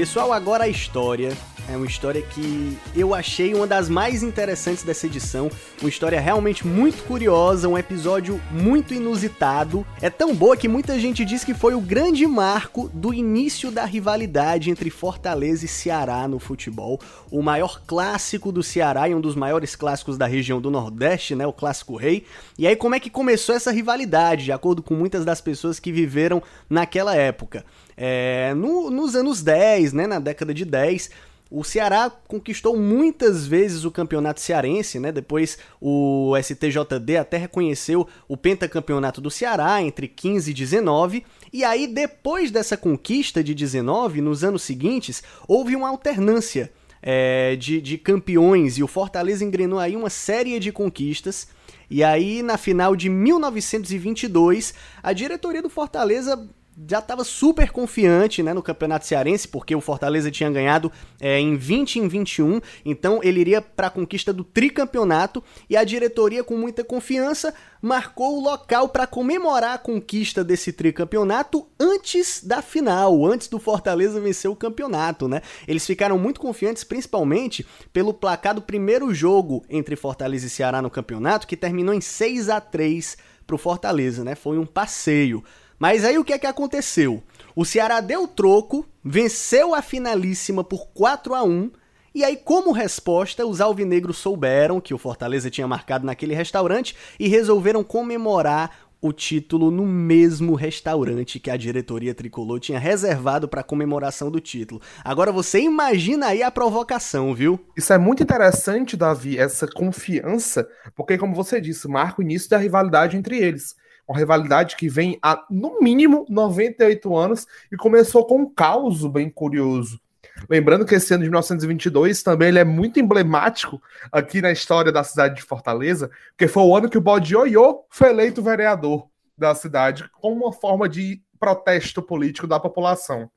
Pessoal, 0.00 0.32
agora 0.32 0.64
a 0.64 0.68
história. 0.68 1.36
É 1.70 1.76
uma 1.76 1.86
história 1.86 2.20
que 2.20 2.76
eu 2.96 3.14
achei 3.14 3.54
uma 3.54 3.64
das 3.64 3.88
mais 3.88 4.24
interessantes 4.24 4.82
dessa 4.82 5.06
edição. 5.06 5.48
Uma 5.80 5.88
história 5.88 6.20
realmente 6.20 6.66
muito 6.66 7.04
curiosa, 7.04 7.68
um 7.68 7.78
episódio 7.78 8.40
muito 8.50 8.92
inusitado. 8.92 9.86
É 10.02 10.10
tão 10.10 10.34
boa 10.34 10.56
que 10.56 10.66
muita 10.66 10.98
gente 10.98 11.24
diz 11.24 11.44
que 11.44 11.54
foi 11.54 11.74
o 11.74 11.80
grande 11.80 12.26
marco 12.26 12.90
do 12.92 13.14
início 13.14 13.70
da 13.70 13.84
rivalidade 13.84 14.68
entre 14.68 14.90
Fortaleza 14.90 15.64
e 15.64 15.68
Ceará 15.68 16.26
no 16.26 16.40
futebol. 16.40 16.98
O 17.30 17.40
maior 17.40 17.80
clássico 17.86 18.50
do 18.50 18.64
Ceará 18.64 19.08
e 19.08 19.14
um 19.14 19.20
dos 19.20 19.36
maiores 19.36 19.76
clássicos 19.76 20.18
da 20.18 20.26
região 20.26 20.60
do 20.60 20.72
Nordeste, 20.72 21.36
né? 21.36 21.46
O 21.46 21.52
Clássico 21.52 21.94
Rei. 21.94 22.26
E 22.58 22.66
aí, 22.66 22.74
como 22.74 22.96
é 22.96 23.00
que 23.00 23.08
começou 23.08 23.54
essa 23.54 23.70
rivalidade, 23.70 24.44
de 24.44 24.50
acordo 24.50 24.82
com 24.82 24.94
muitas 24.94 25.24
das 25.24 25.40
pessoas 25.40 25.78
que 25.78 25.92
viveram 25.92 26.42
naquela 26.68 27.14
época? 27.14 27.64
É, 27.96 28.54
no, 28.54 28.90
nos 28.90 29.14
anos 29.14 29.40
10, 29.42 29.92
né, 29.92 30.06
na 30.06 30.18
década 30.18 30.54
de 30.54 30.64
10, 30.64 31.10
o 31.50 31.64
Ceará 31.64 32.08
conquistou 32.28 32.76
muitas 32.76 33.44
vezes 33.44 33.84
o 33.84 33.90
campeonato 33.90 34.40
cearense, 34.40 35.00
né? 35.00 35.10
Depois 35.10 35.58
o 35.80 36.34
STJD 36.40 37.16
até 37.18 37.36
reconheceu 37.36 38.06
o 38.28 38.36
pentacampeonato 38.36 39.20
do 39.20 39.30
Ceará 39.30 39.82
entre 39.82 40.06
15 40.06 40.52
e 40.52 40.54
19. 40.54 41.24
E 41.52 41.64
aí, 41.64 41.88
depois 41.88 42.52
dessa 42.52 42.76
conquista 42.76 43.42
de 43.42 43.52
19, 43.52 44.20
nos 44.20 44.44
anos 44.44 44.62
seguintes, 44.62 45.24
houve 45.48 45.74
uma 45.74 45.88
alternância 45.88 46.72
é, 47.02 47.56
de, 47.56 47.80
de 47.80 47.98
campeões 47.98 48.78
e 48.78 48.82
o 48.84 48.86
Fortaleza 48.86 49.44
engrenou 49.44 49.80
aí 49.80 49.96
uma 49.96 50.10
série 50.10 50.58
de 50.60 50.70
conquistas. 50.70 51.48
E 51.90 52.04
aí, 52.04 52.42
na 52.42 52.56
final 52.56 52.94
de 52.94 53.08
1922, 53.08 54.72
a 55.02 55.12
diretoria 55.12 55.60
do 55.60 55.68
Fortaleza 55.68 56.48
já 56.88 56.98
estava 56.98 57.24
super 57.24 57.70
confiante 57.70 58.42
né, 58.42 58.54
no 58.54 58.62
Campeonato 58.62 59.06
Cearense, 59.06 59.48
porque 59.48 59.74
o 59.74 59.80
Fortaleza 59.80 60.30
tinha 60.30 60.50
ganhado 60.50 60.90
é, 61.20 61.38
em 61.38 61.56
20 61.56 61.98
em 61.98 62.08
21, 62.08 62.60
então 62.84 63.20
ele 63.22 63.40
iria 63.40 63.60
para 63.60 63.88
a 63.88 63.90
conquista 63.90 64.32
do 64.32 64.44
tricampeonato 64.44 65.42
e 65.68 65.76
a 65.76 65.84
diretoria, 65.84 66.44
com 66.44 66.56
muita 66.56 66.84
confiança, 66.84 67.52
marcou 67.82 68.38
o 68.38 68.42
local 68.42 68.88
para 68.88 69.06
comemorar 69.06 69.74
a 69.74 69.78
conquista 69.78 70.44
desse 70.44 70.72
tricampeonato 70.72 71.66
antes 71.78 72.42
da 72.44 72.62
final, 72.62 73.26
antes 73.26 73.48
do 73.48 73.58
Fortaleza 73.58 74.20
vencer 74.20 74.50
o 74.50 74.56
campeonato. 74.56 75.28
Né? 75.28 75.42
Eles 75.66 75.86
ficaram 75.86 76.18
muito 76.18 76.40
confiantes, 76.40 76.84
principalmente 76.84 77.66
pelo 77.92 78.14
placar 78.14 78.54
do 78.54 78.62
primeiro 78.62 79.12
jogo 79.12 79.64
entre 79.68 79.96
Fortaleza 79.96 80.46
e 80.46 80.50
Ceará 80.50 80.80
no 80.80 80.90
campeonato, 80.90 81.46
que 81.46 81.56
terminou 81.56 81.94
em 81.94 82.00
6 82.00 82.48
a 82.48 82.60
3 82.60 83.16
para 83.46 83.56
o 83.56 83.58
Fortaleza, 83.58 84.22
né? 84.22 84.36
Foi 84.36 84.58
um 84.58 84.66
passeio. 84.66 85.42
Mas 85.80 86.04
aí 86.04 86.18
o 86.18 86.24
que 86.24 86.34
é 86.34 86.38
que 86.38 86.46
aconteceu? 86.46 87.22
O 87.56 87.64
Ceará 87.64 88.02
deu 88.02 88.28
troco, 88.28 88.86
venceu 89.02 89.74
a 89.74 89.80
finalíssima 89.80 90.62
por 90.62 90.88
4 90.88 91.34
a 91.34 91.42
1 91.42 91.70
e 92.14 92.24
aí, 92.24 92.36
como 92.36 92.72
resposta, 92.72 93.46
os 93.46 93.60
alvinegros 93.60 94.18
souberam 94.18 94.80
que 94.80 94.92
o 94.92 94.98
Fortaleza 94.98 95.48
tinha 95.48 95.66
marcado 95.66 96.04
naquele 96.04 96.34
restaurante 96.34 96.94
e 97.18 97.28
resolveram 97.28 97.84
comemorar 97.84 98.90
o 99.00 99.12
título 99.12 99.70
no 99.70 99.86
mesmo 99.86 100.54
restaurante 100.54 101.38
que 101.38 101.50
a 101.50 101.56
diretoria 101.56 102.12
tricolor 102.12 102.58
tinha 102.58 102.78
reservado 102.78 103.48
para 103.48 103.62
comemoração 103.62 104.30
do 104.30 104.40
título. 104.40 104.82
Agora 105.02 105.32
você 105.32 105.60
imagina 105.60 106.26
aí 106.26 106.42
a 106.42 106.50
provocação, 106.50 107.32
viu? 107.32 107.58
Isso 107.76 107.92
é 107.92 107.96
muito 107.96 108.22
interessante, 108.22 108.96
Davi, 108.96 109.38
essa 109.38 109.66
confiança, 109.66 110.68
porque 110.94 111.16
como 111.16 111.34
você 111.34 111.60
disse, 111.60 111.88
marca 111.88 112.20
o 112.20 112.24
início 112.24 112.50
da 112.50 112.58
rivalidade 112.58 113.16
entre 113.16 113.38
eles 113.38 113.76
uma 114.10 114.18
rivalidade 114.18 114.74
que 114.74 114.88
vem 114.88 115.18
há, 115.22 115.44
no 115.48 115.80
mínimo, 115.80 116.26
98 116.28 117.16
anos 117.16 117.46
e 117.70 117.76
começou 117.76 118.26
com 118.26 118.40
um 118.40 118.52
caos 118.52 119.06
bem 119.06 119.30
curioso. 119.30 120.00
Lembrando 120.48 120.84
que 120.84 120.96
esse 120.96 121.14
ano 121.14 121.22
de 121.22 121.28
1922 121.28 122.22
também 122.22 122.48
ele 122.48 122.58
é 122.58 122.64
muito 122.64 122.98
emblemático 122.98 123.80
aqui 124.10 124.42
na 124.42 124.50
história 124.50 124.90
da 124.90 125.04
cidade 125.04 125.36
de 125.36 125.42
Fortaleza, 125.42 126.10
porque 126.30 126.48
foi 126.48 126.62
o 126.64 126.76
ano 126.76 126.90
que 126.90 126.98
o 126.98 127.00
Bode 127.00 127.32
Ioiô 127.32 127.84
foi 127.88 128.08
eleito 128.08 128.42
vereador 128.42 129.06
da 129.38 129.54
cidade 129.54 130.10
como 130.20 130.44
uma 130.44 130.52
forma 130.52 130.88
de 130.88 131.22
protesto 131.38 132.02
político 132.02 132.48
da 132.48 132.58
população. 132.58 133.30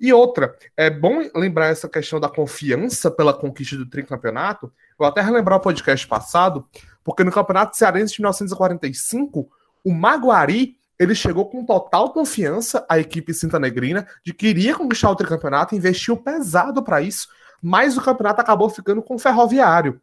E 0.00 0.12
outra, 0.12 0.56
é 0.76 0.88
bom 0.88 1.22
lembrar 1.34 1.66
essa 1.66 1.88
questão 1.88 2.18
da 2.18 2.28
confiança 2.28 3.10
pela 3.10 3.34
conquista 3.34 3.76
do 3.76 3.86
tricampeonato. 3.86 4.72
Vou 4.98 5.06
até 5.06 5.20
relembrar 5.20 5.58
o 5.58 5.62
podcast 5.62 6.06
passado, 6.06 6.66
porque 7.04 7.24
no 7.24 7.32
Campeonato 7.32 7.76
Cearense 7.76 8.14
de 8.14 8.20
1945, 8.20 9.50
o 9.86 9.94
Maguari 9.94 10.76
ele 10.98 11.14
chegou 11.14 11.48
com 11.48 11.64
total 11.64 12.12
confiança 12.12 12.84
à 12.88 12.98
equipe 12.98 13.32
Cinta 13.32 13.56
Negrina 13.56 14.04
de 14.24 14.34
que 14.34 14.48
iria 14.48 14.74
conquistar 14.74 15.10
o 15.10 15.14
tricampeonato, 15.14 15.76
investiu 15.76 16.16
pesado 16.16 16.82
para 16.82 17.00
isso, 17.00 17.28
mas 17.62 17.96
o 17.96 18.02
campeonato 18.02 18.40
acabou 18.40 18.68
ficando 18.68 19.00
com 19.00 19.14
o 19.14 19.18
Ferroviário. 19.18 20.00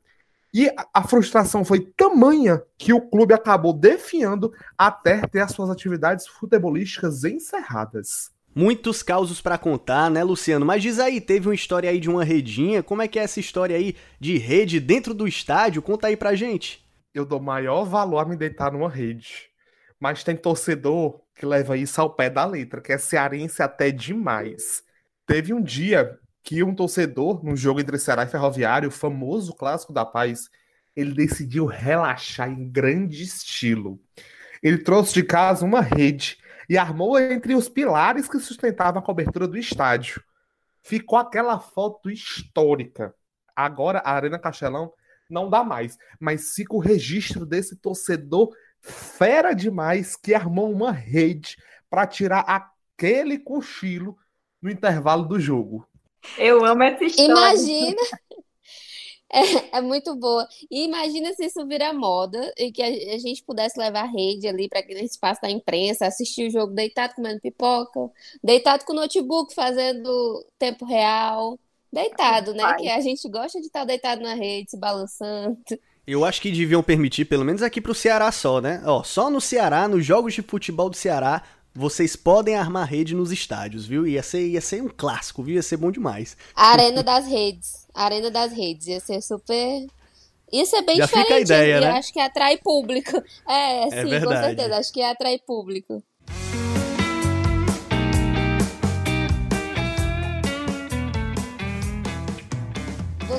E 0.53 0.71
a 0.93 1.03
frustração 1.03 1.65
foi 1.65 1.81
tamanha 1.97 2.63
que 2.77 2.93
o 2.93 3.01
clube 3.01 3.33
acabou 3.33 3.73
defiando 3.73 4.53
até 4.77 5.19
ter 5.27 5.41
as 5.41 5.51
suas 5.51 5.69
atividades 5.69 6.27
futebolísticas 6.27 7.25
encerradas. 7.25 8.31
Muitos 8.55 9.03
causos 9.03 9.41
para 9.41 9.57
contar, 9.57 10.09
né, 10.09 10.23
Luciano? 10.23 10.65
Mas 10.65 10.81
diz 10.81 10.97
aí, 10.97 11.19
teve 11.19 11.49
uma 11.49 11.55
história 11.55 11.89
aí 11.89 11.99
de 11.99 12.09
uma 12.09 12.23
redinha. 12.23 12.83
Como 12.83 13.01
é 13.01 13.07
que 13.07 13.19
é 13.19 13.23
essa 13.23 13.39
história 13.41 13.75
aí 13.75 13.97
de 14.17 14.37
rede 14.37 14.79
dentro 14.79 15.13
do 15.13 15.27
estádio? 15.27 15.81
Conta 15.81 16.07
aí 16.07 16.15
pra 16.15 16.35
gente. 16.35 16.85
Eu 17.13 17.25
dou 17.25 17.41
maior 17.41 17.83
valor 17.83 18.19
a 18.19 18.25
me 18.25 18.37
deitar 18.37 18.71
numa 18.71 18.89
rede 18.89 19.52
mas 20.03 20.21
tem 20.21 20.35
torcedor 20.35 21.21
que 21.33 21.45
leva 21.45 21.77
isso 21.77 22.01
ao 22.01 22.13
pé 22.13 22.29
da 22.29 22.43
letra, 22.43 22.81
que 22.81 22.91
é 22.91 22.97
cearense 22.97 23.63
até 23.63 23.89
demais. 23.89 24.83
Teve 25.25 25.53
um 25.53 25.61
dia 25.61 26.19
que 26.43 26.61
um 26.61 26.75
torcedor, 26.75 27.41
num 27.41 27.55
jogo 27.55 27.79
entre 27.79 27.97
Ceará 27.97 28.23
e 28.23 28.27
Ferroviário, 28.27 28.89
o 28.89 28.91
famoso 28.91 29.53
clássico 29.53 29.93
da 29.93 30.03
paz, 30.03 30.49
ele 30.93 31.13
decidiu 31.13 31.65
relaxar 31.65 32.49
em 32.49 32.69
grande 32.69 33.23
estilo. 33.23 33.97
Ele 34.61 34.77
trouxe 34.77 35.13
de 35.13 35.23
casa 35.23 35.63
uma 35.63 35.79
rede 35.79 36.37
e 36.67 36.77
armou 36.77 37.17
entre 37.17 37.55
os 37.55 37.69
pilares 37.69 38.27
que 38.27 38.39
sustentavam 38.39 39.01
a 39.01 39.05
cobertura 39.05 39.47
do 39.47 39.57
estádio. 39.57 40.21
Ficou 40.81 41.17
aquela 41.17 41.61
foto 41.61 42.11
histórica. 42.11 43.15
Agora 43.55 43.99
a 43.99 44.11
Arena 44.11 44.37
Castelão 44.37 44.91
não 45.29 45.49
dá 45.49 45.63
mais. 45.63 45.97
Mas 46.19 46.53
fica 46.53 46.75
o 46.75 46.79
registro 46.79 47.45
desse 47.45 47.77
torcedor 47.77 48.53
fera 48.83 49.53
demais 49.53 50.15
que 50.15 50.33
armou 50.33 50.69
uma 50.69 50.91
rede 50.91 51.57
para 51.89 52.05
tirar 52.05 52.41
aquele 52.41 53.39
cochilo 53.39 54.17
no 54.61 54.69
intervalo 54.69 55.25
do 55.25 55.39
jogo. 55.39 55.87
Eu 56.37 56.65
amo 56.65 56.83
essa 56.83 57.03
história. 57.03 57.31
Imagina. 57.31 58.01
É, 59.35 59.77
é, 59.77 59.81
muito 59.81 60.15
boa. 60.15 60.47
E 60.69 60.85
imagina 60.85 61.33
se 61.33 61.45
isso 61.45 61.65
virar 61.65 61.91
moda 61.91 62.53
e 62.55 62.71
que 62.71 62.83
a, 62.83 63.15
a 63.15 63.17
gente 63.17 63.43
pudesse 63.43 63.79
levar 63.79 64.01
a 64.01 64.11
rede 64.11 64.47
ali 64.47 64.69
para 64.69 64.77
aquele 64.77 65.01
espaço 65.01 65.41
da 65.41 65.49
imprensa, 65.49 66.05
assistir 66.05 66.47
o 66.47 66.51
jogo 66.51 66.71
deitado 66.71 67.15
comendo 67.15 67.41
pipoca, 67.41 68.11
deitado 68.43 68.85
com 68.85 68.93
o 68.93 68.95
notebook 68.95 69.51
fazendo 69.55 70.45
tempo 70.59 70.85
real, 70.85 71.57
deitado, 71.91 72.53
né? 72.53 72.75
Que 72.75 72.87
a 72.89 72.99
gente 72.99 73.27
gosta 73.27 73.59
de 73.59 73.65
estar 73.65 73.85
deitado 73.85 74.21
na 74.21 74.35
rede, 74.35 74.69
se 74.69 74.77
balançando. 74.77 75.57
Eu 76.05 76.25
acho 76.25 76.41
que 76.41 76.51
deviam 76.51 76.83
permitir, 76.83 77.25
pelo 77.25 77.45
menos 77.45 77.61
aqui 77.61 77.79
pro 77.79 77.95
Ceará 77.95 78.31
só, 78.31 78.59
né? 78.59 78.81
Ó, 78.85 79.03
só 79.03 79.29
no 79.29 79.39
Ceará, 79.39 79.87
nos 79.87 80.05
jogos 80.05 80.33
de 80.33 80.41
futebol 80.41 80.89
do 80.89 80.97
Ceará, 80.97 81.41
vocês 81.73 82.15
podem 82.15 82.55
armar 82.55 82.87
rede 82.87 83.15
nos 83.15 83.31
estádios, 83.31 83.85
viu? 83.85 84.05
Ia 84.05 84.21
ser, 84.21 84.45
ia 84.47 84.61
ser 84.61 84.83
um 84.83 84.89
clássico, 84.89 85.41
viu? 85.41 85.55
Ia 85.55 85.63
ser 85.63 85.77
bom 85.77 85.91
demais. 85.91 86.35
A 86.55 86.67
Arena 86.71 87.01
das 87.01 87.25
Redes. 87.25 87.87
A 87.93 88.03
Arena 88.05 88.29
das 88.29 88.51
Redes. 88.51 88.87
Ia 88.87 88.99
ser 88.99 89.21
super. 89.21 89.87
Ia 90.51 90.65
ser 90.65 90.81
bem 90.83 90.97
Já 90.97 91.05
diferente. 91.05 91.25
Fica 91.25 91.35
a 91.35 91.39
ideia, 91.39 91.79
né? 91.81 91.89
Acho 91.91 92.13
que 92.13 92.19
atrai 92.19 92.57
público. 92.57 93.11
É, 93.47 93.87
É 93.87 93.89
sim, 93.89 94.03
com 94.03 94.09
verdade. 94.09 94.45
certeza. 94.47 94.77
Acho 94.77 94.93
que 94.93 95.01
atrai 95.01 95.39
público. 95.39 96.03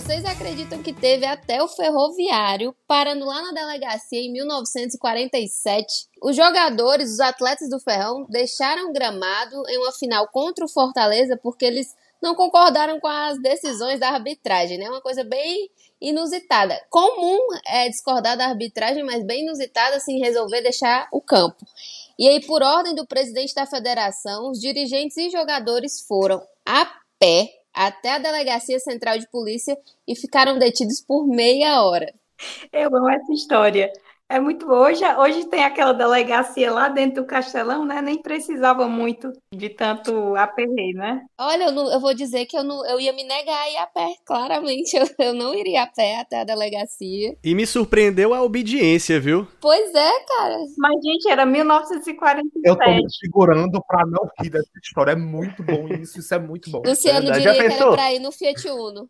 Vocês 0.04 0.23
acreditam 0.26 0.82
que 0.82 0.92
teve 0.92 1.25
até 1.25 1.62
o 1.62 1.66
ferroviário 1.66 2.76
parando 2.87 3.25
lá 3.25 3.40
na 3.40 3.52
delegacia 3.52 4.20
em 4.20 4.30
1947? 4.30 5.87
Os 6.23 6.37
jogadores, 6.37 7.11
os 7.11 7.20
atletas 7.20 7.70
do 7.70 7.80
Ferrão, 7.80 8.26
deixaram 8.28 8.92
gramado 8.92 9.62
em 9.66 9.78
uma 9.78 9.92
final 9.92 10.28
contra 10.28 10.62
o 10.62 10.68
Fortaleza 10.68 11.40
porque 11.42 11.64
eles 11.64 11.94
não 12.23 12.34
concordaram 12.34 13.00
com 13.00 13.06
as 13.06 13.40
decisões 13.40 13.99
da 13.99 14.11
arbitragem, 14.11 14.76
né? 14.76 14.90
Uma 14.90 15.00
coisa 15.00 15.25
bem 15.25 15.70
inusitada. 15.99 16.78
Comum 16.90 17.38
é 17.66 17.88
discordar 17.88 18.37
da 18.37 18.49
arbitragem, 18.49 19.02
mas 19.02 19.25
bem 19.25 19.42
inusitada 19.42 19.96
assim 19.96 20.18
resolver 20.18 20.61
deixar 20.61 21.08
o 21.12 21.20
campo. 21.23 21.64
E 22.18 22.28
aí, 22.28 22.44
por 22.44 22.62
ordem 22.62 22.94
do 22.94 23.06
presidente 23.06 23.54
da 23.54 23.64
federação, 23.64 24.50
os 24.50 24.61
dirigentes 24.61 25.16
e 25.16 25.30
jogadores 25.30 26.02
foram 26.06 26.46
a 26.66 26.84
pé 27.18 27.63
até 27.75 28.12
a 28.12 28.19
delegacia 28.19 28.78
central 28.78 29.19
de 29.19 29.28
polícia 29.28 29.76
e 30.07 30.14
ficaram 30.14 30.59
detidos 30.59 31.00
por 31.07 31.26
meia 31.26 31.83
hora. 31.83 32.12
Eu 32.73 32.95
amo 32.95 33.11
essa 33.11 33.33
história. 33.33 33.93
É 34.26 34.40
muito 34.40 34.66
boa. 34.66 34.88
Hoje, 34.88 35.04
hoje 35.19 35.47
tem 35.49 35.62
aquela 35.62 35.93
delegacia 35.93 36.73
lá 36.73 36.88
dentro 36.88 37.23
do 37.23 37.26
Castelão, 37.26 37.85
né? 37.85 38.00
Nem 38.00 38.21
precisava 38.23 38.88
muito 38.88 39.31
de 39.54 39.69
tanto 39.69 40.35
aperreio, 40.35 40.97
né? 40.97 41.21
Olha, 41.38 41.64
eu, 41.64 41.73
não- 41.73 41.93
eu 41.93 42.00
vou 42.00 42.14
dizer 42.14 42.47
que 42.47 42.57
eu, 42.57 42.64
não, 42.64 42.85
eu 42.87 42.99
ia 42.99 43.12
me 43.12 43.23
negar 43.23 43.61
a 43.62 43.71
ir 43.71 43.76
a 43.76 43.87
pé, 43.87 44.14
claramente. 44.25 44.95
Eu, 45.04 45.07
eu 45.26 45.35
não 45.35 45.54
iria 45.54 45.83
a 45.83 45.87
pé 45.87 46.19
até 46.21 46.40
a 46.40 46.45
delegacia. 46.45 47.37
E 47.45 47.54
me 47.54 47.66
surpreendeu 47.66 48.33
a 48.33 48.43
obediência, 48.43 49.21
viu? 49.21 49.47
Pois 49.61 49.95
é, 49.95 50.11
cara. 50.26 50.57
Mas, 50.78 50.95
gente, 51.04 51.28
era 51.31 51.45
1947. 51.45 52.61
Eu 52.64 52.76
tô 52.76 52.90
me 52.90 53.12
segurando 53.12 53.83
pra 53.87 54.07
não 54.07 54.28
rir 54.40 54.50
dessa 54.50 54.71
história. 54.83 55.12
É 55.12 55.16
muito 55.16 55.62
bom 55.62 55.87
isso, 55.88 56.19
isso 56.19 56.33
é 56.35 56.38
muito 56.38 56.71
bom. 56.71 56.83
Luciano 56.85 57.21
verdade. 57.21 57.40
diria 57.43 57.54
que 57.69 57.75
era 57.83 57.90
pra 57.93 58.12
ir 58.14 58.19
no 58.21 58.33
Fiat 58.33 58.69
Uno. 58.71 59.09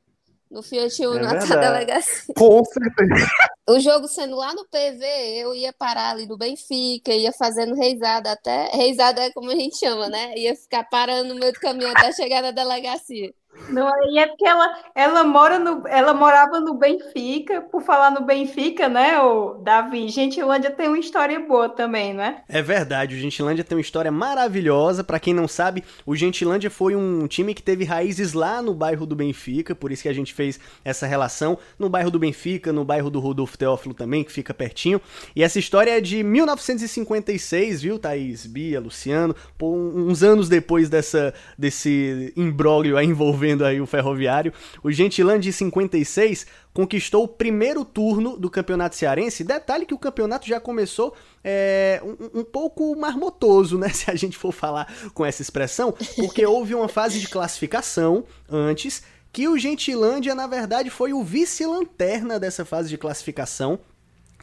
No 0.50 0.62
Fiat 0.62 1.06
Uno 1.06 1.24
É 1.24 1.36
até 1.36 1.52
a 1.54 1.56
delegacia. 1.56 2.34
Com 2.36 2.64
certeza. 2.64 3.26
O 3.66 3.80
jogo 3.80 4.06
sendo 4.06 4.36
lá 4.36 4.52
no 4.52 4.66
PV, 4.66 5.06
eu 5.38 5.54
ia 5.54 5.72
parar 5.72 6.10
ali 6.10 6.26
no 6.26 6.36
Benfica, 6.36 7.14
ia 7.14 7.32
fazendo 7.32 7.74
reisada 7.74 8.30
até. 8.30 8.68
Reisada 8.74 9.22
é 9.22 9.32
como 9.32 9.50
a 9.50 9.54
gente 9.54 9.78
chama, 9.78 10.06
né? 10.10 10.36
Ia 10.36 10.54
ficar 10.54 10.84
parando 10.84 11.32
no 11.32 11.40
meio 11.40 11.50
do 11.50 11.58
caminho 11.58 11.90
até 11.90 12.12
chegar 12.12 12.42
na 12.42 12.50
delegacia. 12.50 13.32
Não, 13.68 13.88
e 14.10 14.18
é 14.18 14.26
porque 14.26 14.46
ela, 14.46 14.76
ela 14.94 15.24
mora 15.24 15.58
no, 15.58 15.86
ela 15.88 16.12
morava 16.12 16.60
no 16.60 16.74
Benfica, 16.74 17.62
por 17.62 17.82
falar 17.82 18.10
no 18.10 18.22
Benfica, 18.22 18.88
né, 18.88 19.18
o 19.20 19.54
Davi? 19.54 20.08
Gentilândia 20.08 20.70
tem 20.70 20.88
uma 20.88 20.98
história 20.98 21.40
boa 21.40 21.68
também, 21.68 22.12
né? 22.12 22.42
É 22.48 22.60
verdade, 22.60 23.14
o 23.14 23.18
Gentilândia 23.18 23.64
tem 23.64 23.76
uma 23.76 23.80
história 23.80 24.10
maravilhosa. 24.10 25.02
Pra 25.02 25.18
quem 25.18 25.32
não 25.32 25.48
sabe, 25.48 25.82
o 26.04 26.14
Gentilândia 26.14 26.70
foi 26.70 26.94
um 26.94 27.26
time 27.26 27.54
que 27.54 27.62
teve 27.62 27.84
raízes 27.84 28.32
lá 28.32 28.60
no 28.60 28.74
bairro 28.74 29.06
do 29.06 29.16
Benfica, 29.16 29.74
por 29.74 29.90
isso 29.90 30.02
que 30.02 30.08
a 30.08 30.12
gente 30.12 30.34
fez 30.34 30.60
essa 30.84 31.06
relação 31.06 31.58
no 31.78 31.88
bairro 31.88 32.10
do 32.10 32.18
Benfica, 32.18 32.72
no 32.72 32.84
bairro 32.84 33.10
do 33.10 33.20
Rodolfo 33.20 33.56
Teófilo 33.56 33.94
também, 33.94 34.24
que 34.24 34.32
fica 34.32 34.52
pertinho. 34.52 35.00
E 35.34 35.42
essa 35.42 35.58
história 35.58 35.96
é 35.96 36.00
de 36.00 36.22
1956, 36.22 37.82
viu, 37.82 37.98
Thaís, 37.98 38.46
Bia, 38.46 38.80
Luciano, 38.80 39.34
Pô, 39.56 39.72
uns 39.74 40.22
anos 40.22 40.48
depois 40.48 40.88
dessa 40.88 41.32
desse 41.56 42.32
imbróglio 42.36 42.96
aí 42.96 43.06
envolvendo 43.06 43.43
aí 43.64 43.80
o 43.80 43.86
ferroviário. 43.86 44.52
O 44.82 44.90
Gentilândia 44.90 45.48
em 45.48 45.52
56 45.52 46.46
conquistou 46.72 47.24
o 47.24 47.28
primeiro 47.28 47.84
turno 47.84 48.36
do 48.36 48.50
campeonato 48.50 48.96
cearense. 48.96 49.44
Detalhe 49.44 49.86
que 49.86 49.94
o 49.94 49.98
campeonato 49.98 50.46
já 50.46 50.58
começou 50.58 51.14
é, 51.42 52.00
um, 52.02 52.40
um 52.40 52.44
pouco 52.44 52.96
marmotoso, 52.96 53.78
né? 53.78 53.88
Se 53.94 54.10
a 54.10 54.14
gente 54.14 54.36
for 54.36 54.52
falar 54.52 54.92
com 55.12 55.24
essa 55.24 55.42
expressão, 55.42 55.94
porque 56.16 56.44
houve 56.46 56.74
uma 56.74 56.88
fase 56.88 57.20
de 57.20 57.28
classificação 57.28 58.24
antes. 58.48 59.02
Que 59.32 59.48
o 59.48 59.58
Gentilândia, 59.58 60.32
na 60.32 60.46
verdade, 60.46 60.90
foi 60.90 61.12
o 61.12 61.24
vice-lanterna 61.24 62.38
dessa 62.38 62.64
fase 62.64 62.88
de 62.88 62.96
classificação 62.96 63.80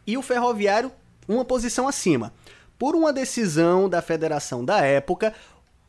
e 0.05 0.17
o 0.17 0.21
Ferroviário 0.21 0.91
uma 1.27 1.45
posição 1.45 1.87
acima. 1.87 2.33
Por 2.77 2.95
uma 2.95 3.13
decisão 3.13 3.87
da 3.87 4.01
federação 4.01 4.65
da 4.65 4.81
época, 4.81 5.33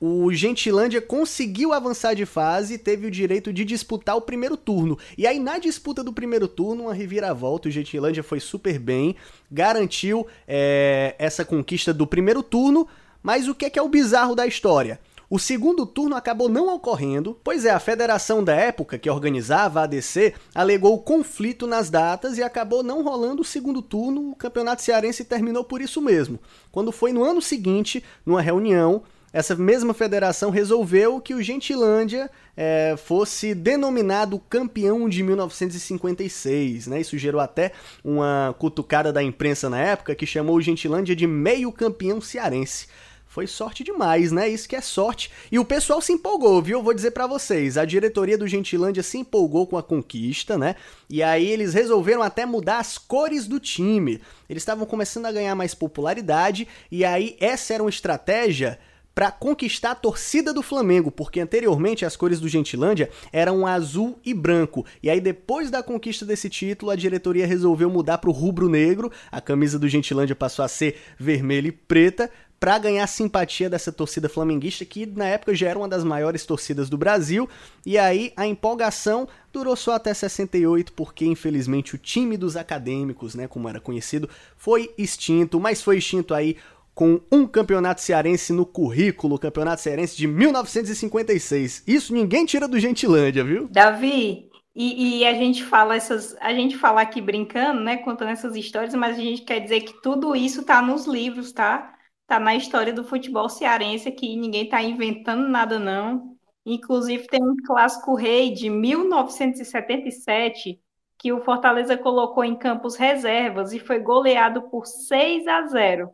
o 0.05 0.33
Gentilândia 0.33 1.01
conseguiu 1.01 1.73
avançar 1.73 2.15
de 2.15 2.27
fase 2.27 2.75
e 2.75 2.79
teve 2.79 3.07
o 3.07 3.11
direito 3.11 3.53
de 3.53 3.65
disputar 3.65 4.17
o 4.17 4.21
primeiro 4.21 4.57
turno. 4.57 4.99
E 5.17 5.29
aí, 5.29 5.39
na 5.39 5.59
disputa 5.59 6.03
do 6.03 6.13
primeiro 6.13 6.49
turno, 6.49 6.83
uma 6.83 6.93
reviravolta, 6.93 7.69
o 7.69 7.71
Gentilândia 7.71 8.21
foi 8.21 8.41
super 8.41 8.81
bem, 8.81 9.15
garantiu 9.49 10.27
é, 10.49 11.15
essa 11.21 11.45
conquista 11.45 11.95
do 11.95 12.05
primeiro 12.05 12.43
turno. 12.43 12.89
Mas 13.23 13.47
o 13.47 13.55
que 13.55 13.67
é, 13.67 13.71
que 13.71 13.79
é 13.79 13.83
o 13.83 13.89
bizarro 13.89 14.35
da 14.35 14.45
história? 14.45 14.99
O 15.31 15.39
segundo 15.39 15.87
turno 15.87 16.17
acabou 16.17 16.49
não 16.49 16.75
ocorrendo, 16.75 17.39
pois 17.45 17.65
é, 17.65 17.71
a 17.71 17.79
federação 17.79 18.43
da 18.43 18.57
época 18.57 18.99
que 18.99 19.09
organizava 19.09 19.79
a 19.79 19.85
ADC 19.85 20.35
alegou 20.53 20.99
conflito 20.99 21.65
nas 21.65 21.89
datas 21.89 22.39
e 22.39 22.43
acabou 22.43 22.83
não 22.83 23.05
rolando 23.05 23.43
o 23.43 23.45
segundo 23.45 23.81
turno. 23.81 24.33
O 24.33 24.35
campeonato 24.35 24.83
cearense 24.83 25.25
terminou 25.25 25.63
por 25.63 25.81
isso 25.81 26.03
mesmo. 26.03 26.41
Quando 26.73 26.91
foi 26.91 27.13
no 27.13 27.23
ano 27.23 27.41
seguinte, 27.41 28.03
numa 28.27 28.43
reunião, 28.43 29.05
essa 29.33 29.57
mesma 29.57 29.95
federação 29.95 30.51
resolveu 30.51 31.21
que 31.21 31.35
o 31.35 31.43
Gentilândia 31.43 32.31
é, 32.57 32.95
fosse 32.97 33.55
denominado 33.55 34.39
campeão 34.39 35.09
de 35.09 35.23
1956, 35.23 36.87
né? 36.87 37.01
Isso 37.01 37.17
gerou 37.17 37.41
até 37.41 37.73
uma 38.05 38.55
cutucada 38.59 39.13
da 39.13 39.23
imprensa 39.23 39.71
na 39.71 39.79
época 39.79 40.15
que 40.15 40.27
chamou 40.27 40.57
o 40.57 40.61
Gentilândia 40.61 41.17
de 41.17 41.27
meio 41.27 41.73
campeão 41.73 42.21
cearense. 42.21 42.87
Foi 43.33 43.47
sorte 43.47 43.83
demais, 43.83 44.31
né? 44.31 44.47
Isso 44.47 44.69
que 44.69 44.77
é 44.77 44.81
sorte. 44.83 45.31
E 45.51 45.59
o 45.59 45.65
pessoal 45.65 46.03
se 46.03 46.13
empolgou, 46.13 46.61
viu? 46.61 46.79
Eu 46.79 46.83
vou 46.83 46.93
dizer 46.93 47.13
pra 47.13 47.27
vocês. 47.27 47.79
A 47.79 47.87
diretoria 47.87 48.37
do 48.37 48.47
Gentilândia 48.47 49.03
se 49.03 49.17
empolgou 49.17 49.67
com 49.67 49.79
a 49.79 49.83
conquista, 49.83 50.59
né? 50.59 50.77
E 51.09 51.23
aí 51.23 51.49
eles 51.49 51.73
resolveram 51.73 52.23
até 52.23 52.45
mudar 52.45 52.79
as 52.79 52.99
cores 52.99 53.47
do 53.47 53.59
time. 53.59 54.21
Eles 54.51 54.61
estavam 54.63 54.85
começando 54.85 55.25
a 55.25 55.33
ganhar 55.33 55.55
mais 55.55 55.75
popularidade 55.75 56.69
e 56.91 57.07
aí 57.07 57.35
essa 57.41 57.73
era 57.73 57.83
uma 57.83 57.89
estratégia 57.89 58.79
para 59.15 59.31
conquistar 59.31 59.93
a 59.93 59.95
torcida 59.95 60.53
do 60.53 60.63
Flamengo, 60.63 61.11
porque 61.11 61.41
anteriormente 61.41 62.05
as 62.05 62.17
cores 62.17 62.41
do 62.41 62.49
Gentilândia 62.49 63.11
eram 63.33 63.67
azul 63.67 64.19
e 64.25 64.33
branco. 64.33 64.87
E 65.03 65.11
aí 65.11 65.21
depois 65.21 65.71
da 65.71 65.83
conquista 65.83 66.25
desse 66.25 66.49
título, 66.49 66.91
a 66.91 66.97
diretoria 66.97 67.47
resolveu 67.47 67.91
mudar 67.91 68.19
para 68.19 68.31
o 68.31 68.33
rubro-negro. 68.33 69.13
A 69.31 69.41
camisa 69.41 69.79
do 69.79 69.89
Gentilândia 69.89 70.35
passou 70.35 70.65
a 70.65 70.69
ser 70.69 70.97
vermelha 71.19 71.69
e 71.69 71.73
preta 71.73 72.31
para 72.63 72.79
ganhar 72.79 73.09
simpatia 73.09 73.69
dessa 73.69 73.91
torcida 73.91 74.29
flamenguista 74.29 74.85
que 74.85 75.05
na 75.05 75.27
época 75.27 75.53
já 75.53 75.69
era 75.69 75.77
uma 75.77 75.89
das 75.89 76.05
maiores 76.05 76.47
torcidas 76.47 76.89
do 76.89 76.97
Brasil. 76.97 77.49
E 77.85 77.99
aí 77.99 78.33
a 78.37 78.47
empolgação 78.47 79.27
durou 79.53 79.75
só 79.75 79.95
até 79.95 80.15
68, 80.15 80.93
porque 80.93 81.25
infelizmente 81.25 81.97
o 81.97 81.99
time 81.99 82.37
dos 82.37 82.57
acadêmicos, 82.57 83.35
né, 83.35 83.49
como 83.49 83.69
era 83.69 83.81
conhecido, 83.81 84.31
foi 84.57 84.95
extinto, 84.97 85.59
mas 85.59 85.83
foi 85.83 85.99
extinto 85.99 86.35
aí 86.35 86.57
com 86.95 87.21
um 87.31 87.47
campeonato 87.47 88.01
cearense 88.01 88.53
no 88.53 88.67
currículo, 88.67 89.39
campeonato 89.39 89.81
cearense 89.81 90.17
de 90.17 90.27
1956. 90.27 91.85
Isso 91.87 92.13
ninguém 92.13 92.45
tira 92.45 92.69
do 92.69 92.79
Gentilândia, 92.79 93.43
viu? 93.43 93.69
Davi, 93.69 94.51
e, 94.75 95.21
e, 95.21 95.27
a 95.27 95.35
gente 95.35 95.63
fala 95.63 95.97
essas, 95.97 96.35
a 96.41 96.55
gente 96.55 96.79
fala 96.79 97.03
aqui 97.03 97.21
brincando, 97.21 97.83
né, 97.83 97.99
contando 97.99 98.31
essas 98.31 98.57
histórias, 98.57 98.95
mas 98.95 99.19
a 99.19 99.21
gente 99.21 99.43
quer 99.43 99.61
dizer 99.61 99.83
que 99.83 100.01
tudo 100.01 100.35
isso 100.35 100.65
tá 100.65 100.81
nos 100.81 101.07
livros, 101.07 101.53
tá? 101.53 101.95
Tá 102.27 102.41
na 102.41 102.55
história 102.55 102.93
do 102.93 103.05
futebol 103.05 103.49
cearense 103.49 104.09
aqui, 104.09 104.37
ninguém 104.37 104.69
tá 104.69 104.83
inventando 104.83 105.49
nada 105.49 105.79
não. 105.79 106.37
Inclusive 106.65 107.27
tem 107.27 107.43
um 107.43 107.57
clássico 107.67 108.15
rei 108.15 108.53
de 108.53 108.71
1977 108.71 110.81
que 111.19 111.33
o 111.33 111.43
Fortaleza 111.43 111.97
colocou 111.97 112.45
em 112.45 112.57
campos 112.57 112.97
reservas 112.97 113.73
e 113.73 113.79
foi 113.79 113.99
goleado 113.99 114.63
por 114.71 114.87
6 114.87 115.47
a 115.47 115.67
0. 115.67 116.11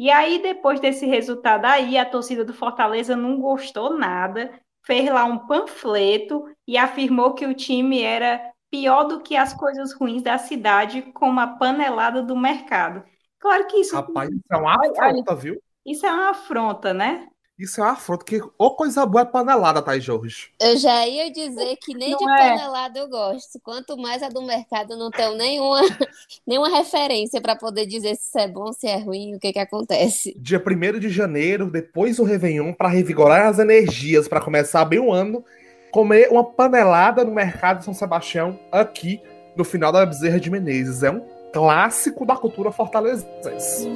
E 0.00 0.10
aí, 0.10 0.40
depois 0.40 0.80
desse 0.80 1.04
resultado 1.04 1.66
aí, 1.66 1.98
a 1.98 2.06
torcida 2.06 2.42
do 2.42 2.54
Fortaleza 2.54 3.14
não 3.14 3.38
gostou 3.38 3.98
nada, 3.98 4.50
fez 4.82 5.06
lá 5.10 5.26
um 5.26 5.46
panfleto 5.46 6.42
e 6.66 6.78
afirmou 6.78 7.34
que 7.34 7.44
o 7.44 7.52
time 7.52 8.00
era 8.00 8.40
pior 8.70 9.04
do 9.04 9.20
que 9.20 9.36
as 9.36 9.52
coisas 9.52 9.92
ruins 9.92 10.22
da 10.22 10.38
cidade, 10.38 11.02
como 11.12 11.38
a 11.38 11.46
panelada 11.46 12.22
do 12.22 12.34
mercado. 12.34 13.04
Claro 13.38 13.66
que 13.66 13.76
isso. 13.76 13.94
Rapaz, 13.94 14.30
isso 14.30 14.42
é 14.50 14.56
uma 14.56 14.74
afronta, 14.74 15.34
viu? 15.34 15.62
Isso 15.84 16.06
é 16.06 16.10
uma 16.10 16.30
afronta, 16.30 16.94
né? 16.94 17.28
Isso 17.60 17.78
é 17.78 17.84
uma 17.84 17.92
afronta, 17.92 18.24
que 18.24 18.40
ou 18.56 18.74
coisa 18.74 19.04
boa 19.04 19.20
é 19.20 19.24
panelada, 19.26 19.82
Thaís 19.82 20.02
Jorge. 20.02 20.50
Eu 20.58 20.78
já 20.78 21.06
ia 21.06 21.30
dizer 21.30 21.76
que 21.76 21.92
nem 21.92 22.12
não 22.12 22.18
de 22.18 22.24
é. 22.24 22.36
panelada 22.38 22.98
eu 22.98 23.06
gosto. 23.06 23.60
Quanto 23.62 23.98
mais 23.98 24.22
a 24.22 24.30
do 24.30 24.40
mercado, 24.40 24.96
não 24.96 25.10
tenho 25.10 25.36
nenhuma, 25.36 25.80
nenhuma 26.46 26.70
referência 26.70 27.38
para 27.38 27.54
poder 27.54 27.84
dizer 27.84 28.16
se 28.16 28.28
isso 28.28 28.38
é 28.38 28.48
bom, 28.48 28.72
se 28.72 28.86
é 28.86 28.96
ruim, 28.96 29.34
o 29.34 29.38
que 29.38 29.52
que 29.52 29.58
acontece. 29.58 30.34
Dia 30.38 30.62
1 30.64 30.98
de 30.98 31.10
janeiro, 31.10 31.70
depois 31.70 32.16
do 32.16 32.24
Réveillon, 32.24 32.72
para 32.72 32.88
revigorar 32.88 33.48
as 33.48 33.58
energias, 33.58 34.26
para 34.26 34.40
começar 34.40 34.86
bem 34.86 34.98
o 34.98 35.12
ano, 35.12 35.44
comer 35.92 36.28
uma 36.30 36.42
panelada 36.42 37.24
no 37.24 37.32
mercado 37.32 37.80
de 37.80 37.84
São 37.84 37.92
Sebastião, 37.92 38.58
aqui 38.72 39.20
no 39.54 39.64
final 39.64 39.92
da 39.92 40.06
Bezerra 40.06 40.40
de 40.40 40.50
Menezes. 40.50 41.02
É 41.02 41.10
um 41.10 41.20
clássico 41.52 42.24
da 42.24 42.36
cultura 42.36 42.72
fortalezense. 42.72 43.86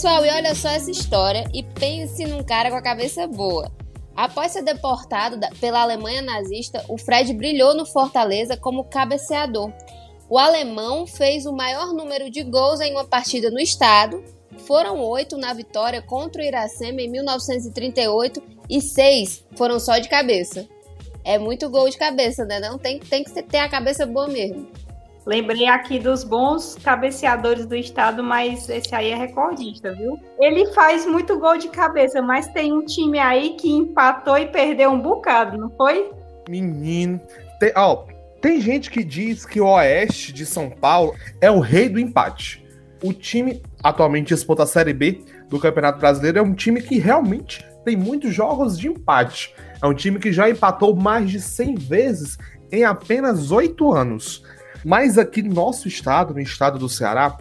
Pessoal, 0.00 0.24
e 0.24 0.30
olha 0.30 0.54
só 0.54 0.70
essa 0.70 0.90
história 0.90 1.44
e 1.52 1.62
pense 1.62 2.24
num 2.24 2.42
cara 2.42 2.70
com 2.70 2.76
a 2.76 2.80
cabeça 2.80 3.26
boa. 3.26 3.70
Após 4.16 4.52
ser 4.52 4.62
deportado 4.62 5.38
pela 5.60 5.82
Alemanha 5.82 6.22
nazista, 6.22 6.82
o 6.88 6.96
Fred 6.96 7.34
brilhou 7.34 7.74
no 7.74 7.84
Fortaleza 7.84 8.56
como 8.56 8.84
cabeceador. 8.84 9.70
O 10.26 10.38
alemão 10.38 11.06
fez 11.06 11.44
o 11.44 11.52
maior 11.52 11.92
número 11.92 12.30
de 12.30 12.42
gols 12.42 12.80
em 12.80 12.92
uma 12.92 13.04
partida 13.04 13.50
no 13.50 13.60
estado. 13.60 14.24
Foram 14.60 14.98
oito 15.02 15.36
na 15.36 15.52
vitória 15.52 16.00
contra 16.00 16.40
o 16.40 16.46
Iracema 16.46 17.02
em 17.02 17.10
1938 17.10 18.42
e 18.70 18.80
seis 18.80 19.44
foram 19.54 19.78
só 19.78 19.98
de 19.98 20.08
cabeça. 20.08 20.66
É 21.22 21.38
muito 21.38 21.68
gol 21.68 21.90
de 21.90 21.98
cabeça, 21.98 22.46
né? 22.46 22.58
Não 22.58 22.78
tem, 22.78 23.00
tem 23.00 23.22
que 23.22 23.42
ter 23.42 23.58
a 23.58 23.68
cabeça 23.68 24.06
boa 24.06 24.28
mesmo. 24.28 24.66
Lembrei 25.26 25.66
aqui 25.66 25.98
dos 25.98 26.24
bons 26.24 26.76
cabeceadores 26.82 27.66
do 27.66 27.76
estado, 27.76 28.22
mas 28.22 28.68
esse 28.68 28.94
aí 28.94 29.10
é 29.10 29.14
recordista, 29.14 29.92
viu? 29.94 30.18
Ele 30.38 30.66
faz 30.72 31.04
muito 31.06 31.38
gol 31.38 31.58
de 31.58 31.68
cabeça, 31.68 32.22
mas 32.22 32.48
tem 32.48 32.72
um 32.72 32.84
time 32.84 33.18
aí 33.18 33.50
que 33.50 33.70
empatou 33.70 34.38
e 34.38 34.46
perdeu 34.46 34.90
um 34.90 35.00
bocado, 35.00 35.58
não 35.58 35.70
foi? 35.70 36.10
Menino. 36.48 37.20
Tem, 37.58 37.72
ó, 37.76 38.04
tem 38.40 38.60
gente 38.60 38.90
que 38.90 39.04
diz 39.04 39.44
que 39.44 39.60
o 39.60 39.66
Oeste 39.66 40.32
de 40.32 40.46
São 40.46 40.70
Paulo 40.70 41.14
é 41.40 41.50
o 41.50 41.60
rei 41.60 41.88
do 41.88 42.00
empate. 42.00 42.64
O 43.02 43.12
time 43.12 43.62
atualmente 43.82 44.28
disputa 44.28 44.62
a 44.62 44.66
Série 44.66 44.94
B 44.94 45.22
do 45.48 45.58
Campeonato 45.58 45.98
Brasileiro 45.98 46.38
é 46.38 46.42
um 46.42 46.54
time 46.54 46.80
que 46.80 46.98
realmente 46.98 47.64
tem 47.84 47.96
muitos 47.96 48.34
jogos 48.34 48.78
de 48.78 48.88
empate. 48.88 49.54
É 49.82 49.86
um 49.86 49.94
time 49.94 50.18
que 50.18 50.32
já 50.32 50.48
empatou 50.48 50.94
mais 50.94 51.30
de 51.30 51.40
100 51.40 51.74
vezes 51.74 52.38
em 52.72 52.84
apenas 52.84 53.50
8 53.50 53.92
anos. 53.92 54.42
Mas 54.84 55.18
aqui 55.18 55.42
no 55.42 55.54
nosso 55.54 55.88
estado, 55.88 56.34
no 56.34 56.40
estado 56.40 56.78
do 56.78 56.88
Ceará, 56.88 57.36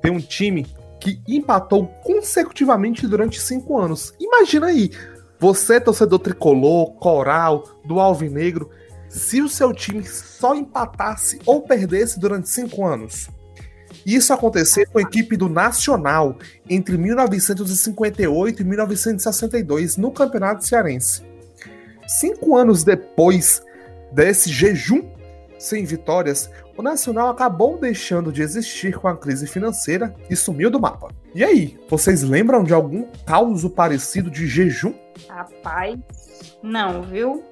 tem 0.00 0.10
um 0.10 0.20
time 0.20 0.66
que 1.00 1.20
empatou 1.28 1.86
consecutivamente 2.02 3.06
durante 3.06 3.40
cinco 3.40 3.78
anos. 3.78 4.14
Imagina 4.18 4.66
aí, 4.66 4.90
você, 5.38 5.80
torcedor 5.80 6.18
tricolor, 6.18 6.94
coral, 6.94 7.64
do 7.84 8.00
Alvinegro, 8.00 8.70
se 9.08 9.42
o 9.42 9.48
seu 9.48 9.72
time 9.72 10.04
só 10.04 10.54
empatasse 10.54 11.38
ou 11.44 11.62
perdesse 11.62 12.18
durante 12.18 12.48
cinco 12.48 12.84
anos. 12.86 13.28
Isso 14.04 14.32
aconteceu 14.32 14.86
com 14.90 14.98
a 14.98 15.02
equipe 15.02 15.36
do 15.36 15.48
Nacional 15.48 16.36
entre 16.68 16.96
1958 16.96 18.62
e 18.62 18.64
1962 18.64 19.96
no 19.96 20.10
Campeonato 20.10 20.66
Cearense. 20.66 21.22
Cinco 22.06 22.56
anos 22.56 22.84
depois 22.84 23.62
desse 24.12 24.50
jejum 24.50 25.14
sem 25.64 25.84
vitórias, 25.84 26.50
o 26.76 26.82
Nacional 26.82 27.28
acabou 27.28 27.78
deixando 27.78 28.32
de 28.32 28.42
existir 28.42 28.96
com 28.96 29.08
a 29.08 29.16
crise 29.16 29.46
financeira 29.46 30.14
e 30.28 30.36
sumiu 30.36 30.70
do 30.70 30.80
mapa. 30.80 31.08
E 31.34 31.44
aí, 31.44 31.78
vocês 31.88 32.22
lembram 32.22 32.64
de 32.64 32.72
algum 32.72 33.06
caos 33.26 33.64
parecido 33.68 34.30
de 34.30 34.46
jejum? 34.46 34.94
Rapaz, 35.28 35.98
não, 36.62 37.02
viu? 37.02 37.42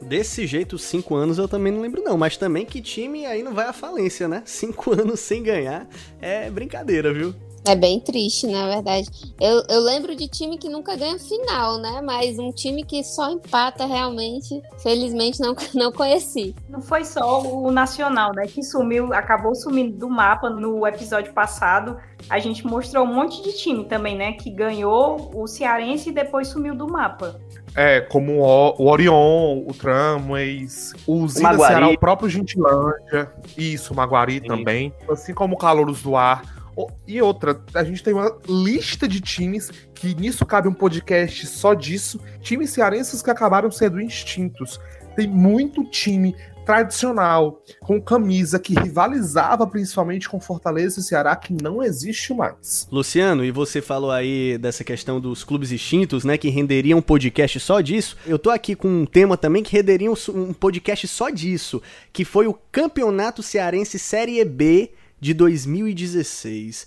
Desse 0.00 0.46
jeito, 0.46 0.78
cinco 0.78 1.16
anos 1.16 1.38
eu 1.38 1.48
também 1.48 1.72
não 1.72 1.80
lembro, 1.80 2.02
não. 2.02 2.16
Mas 2.16 2.36
também 2.36 2.64
que 2.64 2.80
time 2.80 3.26
aí 3.26 3.42
não 3.42 3.52
vai 3.52 3.66
à 3.66 3.72
falência, 3.72 4.28
né? 4.28 4.42
Cinco 4.44 4.92
anos 4.98 5.20
sem 5.20 5.42
ganhar 5.42 5.86
é 6.20 6.50
brincadeira, 6.50 7.12
viu? 7.12 7.34
É 7.68 7.76
bem 7.76 8.00
triste, 8.00 8.46
na 8.46 8.66
verdade. 8.66 9.10
Eu, 9.38 9.62
eu 9.68 9.80
lembro 9.80 10.16
de 10.16 10.26
time 10.26 10.56
que 10.56 10.70
nunca 10.70 10.96
ganha 10.96 11.18
final, 11.18 11.76
né? 11.76 12.00
Mas 12.02 12.38
um 12.38 12.50
time 12.50 12.82
que 12.82 13.04
só 13.04 13.30
empata 13.30 13.84
realmente, 13.84 14.62
felizmente 14.82 15.38
não, 15.38 15.54
não 15.74 15.92
conheci. 15.92 16.54
Não 16.66 16.80
foi 16.80 17.04
só 17.04 17.42
o 17.42 17.70
Nacional, 17.70 18.32
né? 18.34 18.46
Que 18.46 18.62
sumiu, 18.62 19.12
acabou 19.12 19.54
sumindo 19.54 19.98
do 19.98 20.08
mapa 20.08 20.48
no 20.48 20.86
episódio 20.86 21.34
passado. 21.34 21.98
A 22.30 22.38
gente 22.38 22.66
mostrou 22.66 23.04
um 23.04 23.14
monte 23.14 23.42
de 23.42 23.52
time 23.52 23.84
também, 23.84 24.16
né? 24.16 24.32
Que 24.32 24.48
ganhou 24.48 25.30
o 25.34 25.46
Cearense 25.46 26.08
e 26.08 26.12
depois 26.12 26.48
sumiu 26.48 26.74
do 26.74 26.90
mapa. 26.90 27.38
É, 27.76 28.00
como 28.00 28.40
o, 28.40 28.82
Orion, 28.82 29.58
o 29.66 29.74
Tramways, 29.74 30.94
o 31.06 31.28
Zina 31.28 31.58
Ceará, 31.58 31.88
o 31.90 31.98
próprio 31.98 32.30
Gentilândia, 32.30 33.30
isso, 33.58 33.92
o 33.92 33.96
Maguari 33.96 34.40
Sim. 34.40 34.48
também, 34.48 34.92
assim 35.06 35.34
como 35.34 35.54
o 35.54 35.58
Calouros 35.58 36.00
do 36.00 36.16
Ar. 36.16 36.57
E 37.06 37.20
outra, 37.20 37.62
a 37.74 37.82
gente 37.82 38.02
tem 38.02 38.12
uma 38.12 38.36
lista 38.48 39.08
de 39.08 39.20
times 39.20 39.70
que 39.94 40.14
nisso 40.14 40.44
cabe 40.46 40.68
um 40.68 40.74
podcast 40.74 41.46
só 41.46 41.74
disso. 41.74 42.20
Times 42.40 42.70
cearenses 42.70 43.22
que 43.22 43.30
acabaram 43.30 43.70
sendo 43.70 44.00
extintos. 44.00 44.78
Tem 45.16 45.26
muito 45.26 45.84
time 45.84 46.36
tradicional, 46.68 47.64
com 47.80 47.98
camisa 47.98 48.58
que 48.58 48.74
rivalizava 48.74 49.66
principalmente 49.66 50.28
com 50.28 50.38
Fortaleza 50.38 51.00
e 51.00 51.02
Ceará, 51.02 51.34
que 51.34 51.50
não 51.50 51.82
existe 51.82 52.34
mais. 52.34 52.86
Luciano, 52.92 53.42
e 53.42 53.50
você 53.50 53.80
falou 53.80 54.10
aí 54.10 54.58
dessa 54.58 54.84
questão 54.84 55.18
dos 55.18 55.42
clubes 55.42 55.72
extintos, 55.72 56.24
né, 56.26 56.36
que 56.36 56.50
renderiam 56.50 56.98
um 56.98 57.02
podcast 57.02 57.58
só 57.58 57.80
disso. 57.80 58.18
Eu 58.26 58.38
tô 58.38 58.50
aqui 58.50 58.74
com 58.74 58.86
um 58.86 59.06
tema 59.06 59.34
também 59.34 59.62
que 59.62 59.74
renderia 59.74 60.10
um 60.10 60.52
podcast 60.52 61.08
só 61.08 61.30
disso, 61.30 61.80
que 62.12 62.22
foi 62.22 62.46
o 62.46 62.52
Campeonato 62.70 63.42
Cearense 63.42 63.98
Série 63.98 64.44
B 64.44 64.90
de 65.20 65.34
2016. 65.34 66.86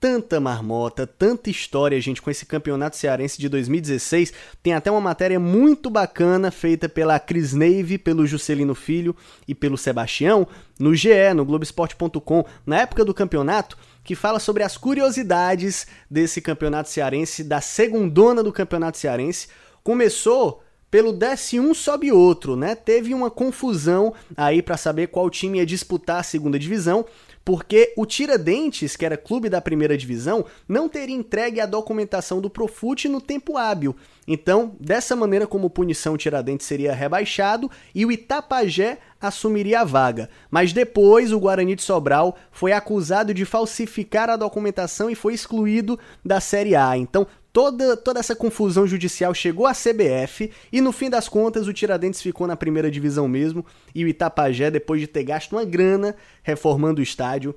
Tanta 0.00 0.38
marmota, 0.38 1.08
tanta 1.08 1.50
história, 1.50 2.00
gente, 2.00 2.22
com 2.22 2.30
esse 2.30 2.46
campeonato 2.46 2.96
cearense 2.96 3.36
de 3.36 3.48
2016. 3.48 4.32
Tem 4.62 4.72
até 4.72 4.88
uma 4.90 5.00
matéria 5.00 5.40
muito 5.40 5.90
bacana 5.90 6.52
feita 6.52 6.88
pela 6.88 7.18
Cris 7.18 7.52
Neve, 7.52 7.98
pelo 7.98 8.24
Juscelino 8.24 8.76
Filho 8.76 9.14
e 9.46 9.56
pelo 9.56 9.76
Sebastião 9.76 10.46
no 10.78 10.94
GE, 10.94 11.34
no 11.34 11.44
Globoesporte.com, 11.44 12.44
na 12.64 12.82
época 12.82 13.04
do 13.04 13.12
campeonato, 13.12 13.76
que 14.04 14.14
fala 14.14 14.38
sobre 14.38 14.62
as 14.62 14.76
curiosidades 14.76 15.88
desse 16.08 16.40
campeonato 16.40 16.88
cearense, 16.88 17.42
da 17.42 17.60
segundona 17.60 18.40
do 18.40 18.52
campeonato 18.52 18.98
cearense. 18.98 19.48
Começou 19.82 20.62
pelo 20.90 21.12
desce 21.12 21.58
um 21.60 21.74
sobe 21.74 22.10
outro, 22.12 22.56
né? 22.56 22.74
Teve 22.74 23.12
uma 23.12 23.30
confusão 23.30 24.14
aí 24.36 24.62
para 24.62 24.76
saber 24.76 25.08
qual 25.08 25.28
time 25.28 25.58
ia 25.58 25.66
disputar 25.66 26.20
a 26.20 26.22
segunda 26.22 26.58
divisão 26.58 27.04
porque 27.48 27.94
o 27.96 28.04
Tiradentes, 28.04 28.94
que 28.94 29.06
era 29.06 29.16
clube 29.16 29.48
da 29.48 29.58
primeira 29.58 29.96
divisão, 29.96 30.44
não 30.68 30.86
teria 30.86 31.16
entregue 31.16 31.62
a 31.62 31.64
documentação 31.64 32.42
do 32.42 32.50
Profute 32.50 33.08
no 33.08 33.22
tempo 33.22 33.56
hábil. 33.56 33.96
Então, 34.26 34.76
dessa 34.78 35.16
maneira 35.16 35.46
como 35.46 35.70
punição, 35.70 36.12
o 36.12 36.18
Tiradentes 36.18 36.66
seria 36.66 36.92
rebaixado 36.92 37.70
e 37.94 38.04
o 38.04 38.12
Itapajé 38.12 38.98
assumiria 39.18 39.80
a 39.80 39.84
vaga. 39.84 40.28
Mas 40.50 40.74
depois, 40.74 41.32
o 41.32 41.40
Guarani 41.40 41.74
de 41.74 41.80
Sobral 41.80 42.36
foi 42.52 42.72
acusado 42.72 43.32
de 43.32 43.46
falsificar 43.46 44.28
a 44.28 44.36
documentação 44.36 45.08
e 45.08 45.14
foi 45.14 45.32
excluído 45.32 45.98
da 46.22 46.42
Série 46.42 46.76
A. 46.76 46.98
Então, 46.98 47.26
Toda, 47.58 47.96
toda 47.96 48.20
essa 48.20 48.36
confusão 48.36 48.86
judicial 48.86 49.34
chegou 49.34 49.66
à 49.66 49.72
CBF 49.72 50.52
e 50.72 50.80
no 50.80 50.92
fim 50.92 51.10
das 51.10 51.28
contas 51.28 51.66
o 51.66 51.72
Tiradentes 51.72 52.22
ficou 52.22 52.46
na 52.46 52.54
primeira 52.54 52.88
divisão 52.88 53.26
mesmo 53.26 53.66
e 53.92 54.04
o 54.04 54.06
Itapajé, 54.06 54.70
depois 54.70 55.00
de 55.00 55.08
ter 55.08 55.24
gasto 55.24 55.54
uma 55.54 55.64
grana 55.64 56.14
reformando 56.44 57.00
o 57.00 57.02
estádio, 57.02 57.56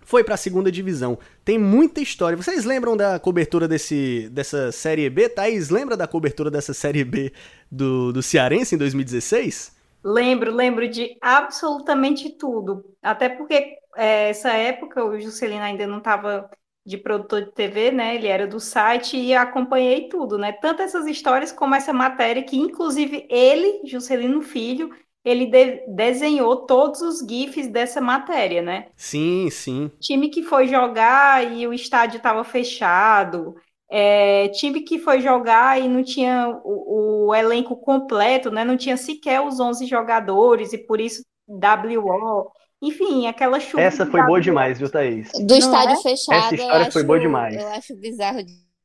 foi 0.00 0.24
para 0.24 0.34
a 0.34 0.36
segunda 0.36 0.68
divisão. 0.68 1.16
Tem 1.44 1.60
muita 1.60 2.00
história. 2.00 2.36
Vocês 2.36 2.64
lembram 2.64 2.96
da 2.96 3.20
cobertura 3.20 3.68
desse, 3.68 4.28
dessa 4.32 4.72
Série 4.72 5.08
B? 5.08 5.28
Thaís, 5.28 5.70
lembra 5.70 5.96
da 5.96 6.08
cobertura 6.08 6.50
dessa 6.50 6.74
Série 6.74 7.04
B 7.04 7.32
do, 7.70 8.12
do 8.12 8.24
Cearense 8.24 8.74
em 8.74 8.78
2016? 8.78 9.76
Lembro, 10.02 10.52
lembro 10.52 10.88
de 10.88 11.16
absolutamente 11.20 12.30
tudo. 12.30 12.84
Até 13.00 13.28
porque 13.28 13.76
é, 13.96 14.30
essa 14.30 14.50
época 14.50 15.04
o 15.04 15.20
Juscelino 15.20 15.62
ainda 15.62 15.86
não 15.86 15.98
estava 15.98 16.50
de 16.86 16.96
produtor 16.96 17.44
de 17.44 17.52
TV, 17.52 17.90
né? 17.90 18.14
Ele 18.14 18.28
era 18.28 18.46
do 18.46 18.60
site 18.60 19.16
e 19.16 19.34
acompanhei 19.34 20.08
tudo, 20.08 20.38
né? 20.38 20.52
Tanto 20.52 20.82
essas 20.82 21.04
histórias 21.06 21.50
como 21.50 21.74
essa 21.74 21.92
matéria 21.92 22.44
que, 22.44 22.56
inclusive, 22.56 23.26
ele, 23.28 23.80
Juscelino 23.84 24.40
Filho, 24.40 24.90
ele 25.24 25.46
de 25.46 25.84
desenhou 25.88 26.64
todos 26.64 27.00
os 27.00 27.18
GIFs 27.18 27.66
dessa 27.66 28.00
matéria, 28.00 28.62
né? 28.62 28.86
Sim, 28.94 29.50
sim. 29.50 29.90
Time 29.98 30.28
que 30.28 30.44
foi 30.44 30.68
jogar 30.68 31.52
e 31.52 31.66
o 31.66 31.74
estádio 31.74 32.18
estava 32.18 32.44
fechado. 32.44 33.56
É, 33.90 34.48
time 34.50 34.82
que 34.82 35.00
foi 35.00 35.20
jogar 35.20 35.80
e 35.80 35.88
não 35.88 36.04
tinha 36.04 36.48
o, 36.64 37.26
o, 37.28 37.34
elenco 37.34 37.76
completo, 37.76 38.52
né? 38.52 38.64
Não 38.64 38.76
tinha 38.76 38.96
sequer 38.96 39.40
os 39.40 39.58
11 39.58 39.86
jogadores 39.86 40.72
e 40.72 40.78
por 40.78 41.00
isso 41.00 41.24
WO. 41.48 42.52
Enfim, 42.82 43.26
aquela 43.26 43.58
chuva. 43.58 43.82
Essa 43.82 44.06
foi 44.06 44.22
boa 44.24 44.40
demais, 44.40 44.78
viu, 44.78 44.90
Thaís? 44.90 45.30
Do 45.32 45.46
não 45.46 45.56
estádio 45.56 45.98
é? 45.98 46.02
fechado. 46.02 46.44
Essa 46.44 46.54
história 46.54 46.92
foi 46.92 47.00
acho, 47.00 47.06
boa 47.06 47.20
demais. 47.20 47.56
Eu 47.56 47.68
acho 47.68 47.96
bizarro 47.96 48.38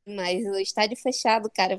demais. 0.06 0.44
O 0.46 0.58
estádio 0.58 0.96
fechado, 0.96 1.50
cara. 1.54 1.78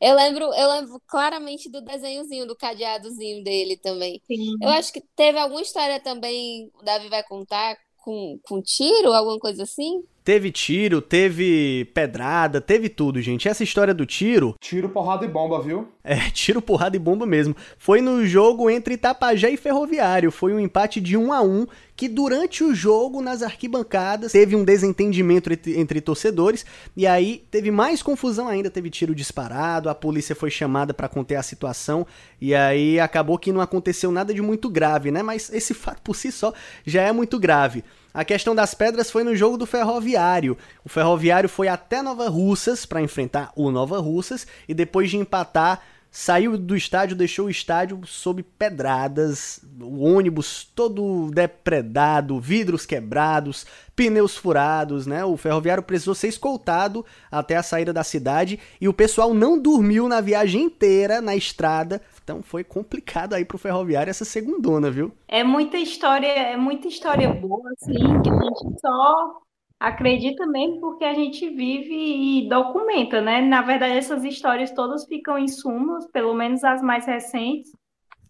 Eu 0.00 0.14
lembro, 0.14 0.44
eu 0.54 0.68
lembro 0.70 1.02
claramente 1.06 1.70
do 1.70 1.82
desenhozinho, 1.82 2.46
do 2.46 2.56
cadeadozinho 2.56 3.44
dele 3.44 3.76
também. 3.76 4.22
Sim. 4.26 4.56
Eu 4.60 4.70
acho 4.70 4.92
que 4.92 5.02
teve 5.14 5.38
alguma 5.38 5.62
história 5.62 6.00
também, 6.00 6.70
o 6.80 6.82
Davi 6.82 7.08
vai 7.08 7.22
contar, 7.22 7.76
com, 7.98 8.38
com 8.42 8.62
tiro, 8.62 9.12
alguma 9.12 9.38
coisa 9.38 9.62
assim? 9.62 10.02
Teve 10.22 10.50
tiro, 10.50 11.00
teve 11.00 11.86
pedrada, 11.94 12.60
teve 12.60 12.90
tudo, 12.90 13.22
gente. 13.22 13.48
Essa 13.48 13.64
história 13.64 13.94
do 13.94 14.04
tiro. 14.04 14.54
Tiro, 14.60 14.90
porrada 14.90 15.24
e 15.24 15.28
bomba, 15.28 15.62
viu? 15.62 15.88
É, 16.04 16.16
tiro, 16.30 16.60
porrada 16.60 16.94
e 16.94 16.98
bomba 16.98 17.24
mesmo. 17.24 17.56
Foi 17.78 18.02
no 18.02 18.26
jogo 18.26 18.68
entre 18.68 18.94
Itapajé 18.94 19.50
e 19.50 19.56
Ferroviário. 19.56 20.30
Foi 20.30 20.52
um 20.52 20.60
empate 20.60 21.00
de 21.00 21.16
1 21.16 21.32
a 21.32 21.40
1 21.40 21.66
que 21.96 22.06
durante 22.06 22.62
o 22.62 22.74
jogo, 22.74 23.22
nas 23.22 23.42
arquibancadas, 23.42 24.32
teve 24.32 24.54
um 24.54 24.64
desentendimento 24.64 25.52
entre, 25.52 25.78
entre 25.78 26.00
torcedores. 26.02 26.66
E 26.94 27.06
aí 27.06 27.42
teve 27.50 27.70
mais 27.70 28.02
confusão 28.02 28.46
ainda. 28.46 28.70
Teve 28.70 28.90
tiro 28.90 29.14
disparado, 29.14 29.88
a 29.88 29.94
polícia 29.94 30.34
foi 30.34 30.50
chamada 30.50 30.92
para 30.92 31.08
conter 31.08 31.36
a 31.36 31.42
situação. 31.42 32.06
E 32.38 32.54
aí 32.54 33.00
acabou 33.00 33.38
que 33.38 33.52
não 33.52 33.60
aconteceu 33.62 34.12
nada 34.12 34.34
de 34.34 34.42
muito 34.42 34.68
grave, 34.68 35.10
né? 35.10 35.22
Mas 35.22 35.50
esse 35.50 35.72
fato 35.74 36.02
por 36.02 36.14
si 36.14 36.30
só 36.30 36.52
já 36.84 37.02
é 37.02 37.12
muito 37.12 37.38
grave. 37.38 37.82
A 38.12 38.24
questão 38.24 38.54
das 38.54 38.74
pedras 38.74 39.10
foi 39.10 39.22
no 39.22 39.36
jogo 39.36 39.56
do 39.56 39.66
Ferroviário. 39.66 40.58
O 40.84 40.88
Ferroviário 40.88 41.48
foi 41.48 41.68
até 41.68 42.02
Nova 42.02 42.28
Russas 42.28 42.84
para 42.84 43.02
enfrentar 43.02 43.52
o 43.54 43.70
Nova 43.70 44.00
Russas 44.00 44.46
e 44.68 44.74
depois 44.74 45.10
de 45.10 45.16
empatar 45.16 45.80
saiu 46.10 46.58
do 46.58 46.76
estádio, 46.76 47.16
deixou 47.16 47.46
o 47.46 47.50
estádio 47.50 48.00
sob 48.04 48.42
pedradas, 48.42 49.60
o 49.80 50.02
ônibus 50.02 50.64
todo 50.74 51.30
depredado, 51.30 52.40
vidros 52.40 52.84
quebrados, 52.84 53.64
pneus 53.94 54.36
furados, 54.36 55.06
né? 55.06 55.24
O 55.24 55.36
ferroviário 55.36 55.82
precisou 55.82 56.14
ser 56.14 56.28
escoltado 56.28 57.04
até 57.30 57.56
a 57.56 57.62
saída 57.62 57.92
da 57.92 58.02
cidade 58.02 58.58
e 58.80 58.88
o 58.88 58.92
pessoal 58.92 59.32
não 59.32 59.60
dormiu 59.60 60.08
na 60.08 60.20
viagem 60.20 60.64
inteira 60.64 61.20
na 61.20 61.36
estrada. 61.36 62.02
Então 62.30 62.42
foi 62.42 62.62
complicado 62.62 63.34
aí 63.34 63.44
pro 63.44 63.58
ferroviário 63.58 64.10
essa 64.10 64.24
segundona, 64.24 64.90
viu? 64.90 65.12
É 65.26 65.42
muita 65.42 65.76
história, 65.76 66.28
é 66.28 66.56
muita 66.56 66.86
história 66.86 67.28
boa 67.32 67.70
assim, 67.72 68.22
que 68.22 68.30
a 68.30 68.42
gente 68.44 68.80
só 68.80 69.40
Acredita 69.80 70.46
mesmo 70.46 70.78
porque 70.78 71.04
a 71.04 71.14
gente 71.14 71.48
vive 71.48 71.94
e 71.94 72.46
documenta, 72.50 73.22
né? 73.22 73.40
Na 73.40 73.62
verdade, 73.62 73.96
essas 73.96 74.22
histórias 74.24 74.70
todas 74.72 75.06
ficam 75.06 75.38
em 75.38 75.48
sumas, 75.48 76.06
pelo 76.08 76.34
menos 76.34 76.62
as 76.62 76.82
mais 76.82 77.06
recentes. 77.06 77.72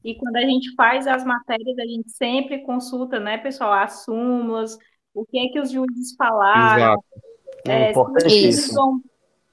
E 0.05 0.15
quando 0.15 0.37
a 0.37 0.43
gente 0.43 0.73
faz 0.77 1.09
as 1.09 1.25
matérias, 1.25 1.77
a 1.77 1.87
gente 1.87 2.09
sempre 2.13 2.63
consulta, 2.63 3.19
né, 3.19 3.37
pessoal, 3.37 3.73
as 3.73 4.05
súmulas, 4.05 4.79
o 5.13 5.27
que 5.27 5.41
é 5.41 5.49
que 5.49 5.59
os 5.59 5.73
juízes 5.73 6.15
falaram. 6.17 6.93
Exato. 6.93 7.05
É, 7.67 7.91
é 7.91 8.29
se, 8.29 8.49
os 8.49 8.73
vão, 8.73 9.01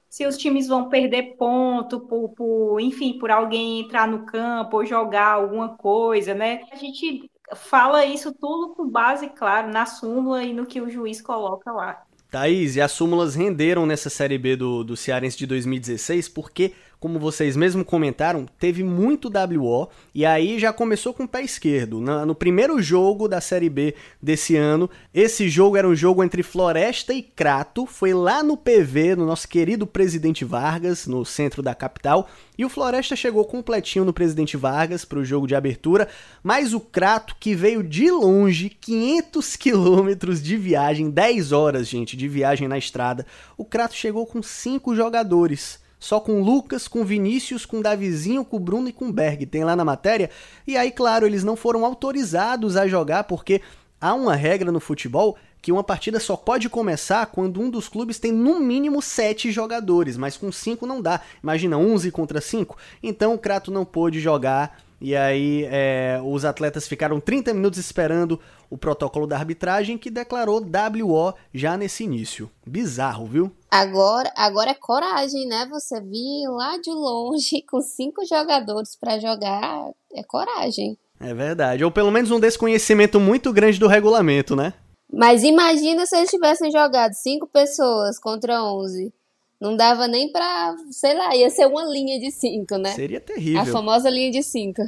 se 0.08 0.26
os 0.26 0.36
times 0.36 0.68
vão 0.68 0.88
perder 0.88 1.36
ponto 1.36 2.00
por, 2.00 2.30
por, 2.30 2.80
enfim, 2.80 3.18
por 3.18 3.30
alguém 3.30 3.80
entrar 3.80 4.08
no 4.08 4.24
campo 4.24 4.78
ou 4.78 4.86
jogar 4.86 5.32
alguma 5.32 5.76
coisa, 5.76 6.34
né? 6.34 6.62
A 6.72 6.76
gente 6.76 7.30
fala 7.54 8.04
isso 8.04 8.32
tudo 8.32 8.74
com 8.74 8.88
base, 8.88 9.28
claro, 9.28 9.68
na 9.70 9.86
súmula 9.86 10.42
e 10.42 10.52
no 10.52 10.66
que 10.66 10.80
o 10.80 10.90
juiz 10.90 11.20
coloca 11.20 11.72
lá. 11.72 12.02
Thaís, 12.30 12.76
e 12.76 12.80
as 12.80 12.92
súmulas 12.92 13.34
renderam 13.34 13.86
nessa 13.86 14.10
Série 14.10 14.36
B 14.36 14.54
do, 14.54 14.84
do 14.84 14.96
Cearense 14.96 15.38
de 15.38 15.46
2016 15.46 16.28
porque 16.28 16.74
como 17.00 17.18
vocês 17.18 17.56
mesmo 17.56 17.84
comentaram, 17.84 18.46
teve 18.58 18.82
muito 18.82 19.30
WO 19.30 19.88
e 20.14 20.26
aí 20.26 20.58
já 20.58 20.72
começou 20.72 21.14
com 21.14 21.24
o 21.24 21.28
pé 21.28 21.42
esquerdo. 21.42 22.00
no 22.00 22.34
primeiro 22.34 22.80
jogo 22.82 23.28
da 23.28 23.40
Série 23.40 23.70
B 23.70 23.94
desse 24.20 24.56
ano, 24.56 24.90
esse 25.14 25.48
jogo 25.48 25.76
era 25.76 25.88
um 25.88 25.94
jogo 25.94 26.24
entre 26.24 26.42
Floresta 26.42 27.14
e 27.14 27.22
Crato, 27.22 27.86
foi 27.86 28.12
lá 28.12 28.42
no 28.42 28.56
PV, 28.56 29.14
no 29.16 29.26
nosso 29.26 29.48
querido 29.48 29.86
Presidente 29.86 30.44
Vargas, 30.44 31.06
no 31.06 31.24
centro 31.24 31.62
da 31.62 31.74
capital, 31.74 32.28
e 32.56 32.64
o 32.64 32.68
Floresta 32.68 33.14
chegou 33.14 33.44
completinho 33.44 34.04
no 34.04 34.12
Presidente 34.12 34.56
Vargas 34.56 35.04
para 35.04 35.20
o 35.20 35.24
jogo 35.24 35.46
de 35.46 35.54
abertura, 35.54 36.08
mas 36.42 36.74
o 36.74 36.80
Crato, 36.80 37.36
que 37.38 37.54
veio 37.54 37.82
de 37.84 38.10
longe, 38.10 38.68
500 38.68 39.54
quilômetros 39.54 40.42
de 40.42 40.56
viagem, 40.56 41.10
10 41.10 41.52
horas, 41.52 41.86
gente, 41.86 42.16
de 42.16 42.26
viagem 42.26 42.66
na 42.66 42.76
estrada, 42.76 43.24
o 43.56 43.64
Crato 43.64 43.94
chegou 43.94 44.26
com 44.26 44.42
cinco 44.42 44.96
jogadores 44.96 45.86
só 45.98 46.20
com 46.20 46.42
Lucas, 46.42 46.86
com 46.86 47.04
Vinícius, 47.04 47.66
com 47.66 47.80
Davizinho, 47.80 48.44
com 48.44 48.58
Bruno 48.58 48.88
e 48.88 48.92
com 48.92 49.10
Berg. 49.10 49.46
Tem 49.46 49.64
lá 49.64 49.74
na 49.74 49.84
matéria. 49.84 50.30
E 50.66 50.76
aí, 50.76 50.90
claro, 50.90 51.26
eles 51.26 51.44
não 51.44 51.56
foram 51.56 51.84
autorizados 51.84 52.76
a 52.76 52.86
jogar 52.86 53.24
porque 53.24 53.60
há 54.00 54.14
uma 54.14 54.34
regra 54.34 54.70
no 54.70 54.80
futebol 54.80 55.36
que 55.60 55.72
uma 55.72 55.82
partida 55.82 56.20
só 56.20 56.36
pode 56.36 56.68
começar 56.68 57.26
quando 57.26 57.60
um 57.60 57.68
dos 57.68 57.88
clubes 57.88 58.18
tem 58.18 58.30
no 58.30 58.60
mínimo 58.60 59.02
sete 59.02 59.50
jogadores, 59.50 60.16
mas 60.16 60.36
com 60.36 60.52
cinco 60.52 60.86
não 60.86 61.02
dá. 61.02 61.20
Imagina 61.42 61.76
11 61.76 62.10
contra 62.12 62.40
5. 62.40 62.76
Então 63.02 63.34
o 63.34 63.38
Crato 63.38 63.70
não 63.70 63.84
pôde 63.84 64.20
jogar 64.20 64.80
e 65.00 65.14
aí 65.14 65.64
é, 65.70 66.20
os 66.24 66.44
atletas 66.44 66.88
ficaram 66.88 67.20
30 67.20 67.54
minutos 67.54 67.78
esperando 67.78 68.40
o 68.68 68.76
protocolo 68.76 69.26
da 69.26 69.36
arbitragem 69.36 69.96
que 69.96 70.10
declarou 70.10 70.60
WO 70.60 71.34
já 71.54 71.76
nesse 71.76 72.04
início. 72.04 72.50
Bizarro, 72.66 73.26
viu? 73.26 73.52
Agora, 73.70 74.32
agora 74.36 74.70
é 74.70 74.74
coragem, 74.74 75.46
né? 75.46 75.66
Você 75.70 76.00
vir 76.00 76.48
lá 76.48 76.76
de 76.78 76.90
longe 76.90 77.62
com 77.70 77.80
cinco 77.80 78.24
jogadores 78.26 78.96
para 78.96 79.18
jogar, 79.18 79.90
é 80.12 80.22
coragem. 80.22 80.98
É 81.20 81.34
verdade. 81.34 81.84
Ou 81.84 81.90
pelo 81.90 82.10
menos 82.10 82.30
um 82.30 82.40
desconhecimento 82.40 83.18
muito 83.20 83.52
grande 83.52 83.78
do 83.78 83.88
regulamento, 83.88 84.54
né? 84.54 84.74
Mas 85.12 85.42
imagina 85.42 86.04
se 86.04 86.16
eles 86.16 86.30
tivessem 86.30 86.70
jogado 86.70 87.14
cinco 87.14 87.46
pessoas 87.46 88.18
contra 88.18 88.62
onze. 88.62 89.12
Não 89.60 89.76
dava 89.76 90.06
nem 90.06 90.30
pra, 90.30 90.76
sei 90.90 91.14
lá, 91.14 91.34
ia 91.34 91.50
ser 91.50 91.66
uma 91.66 91.84
linha 91.84 92.20
de 92.20 92.30
cinco, 92.30 92.76
né? 92.76 92.92
Seria 92.92 93.20
terrível. 93.20 93.60
A 93.60 93.66
famosa 93.66 94.08
linha 94.08 94.30
de 94.30 94.42
cinco. 94.42 94.82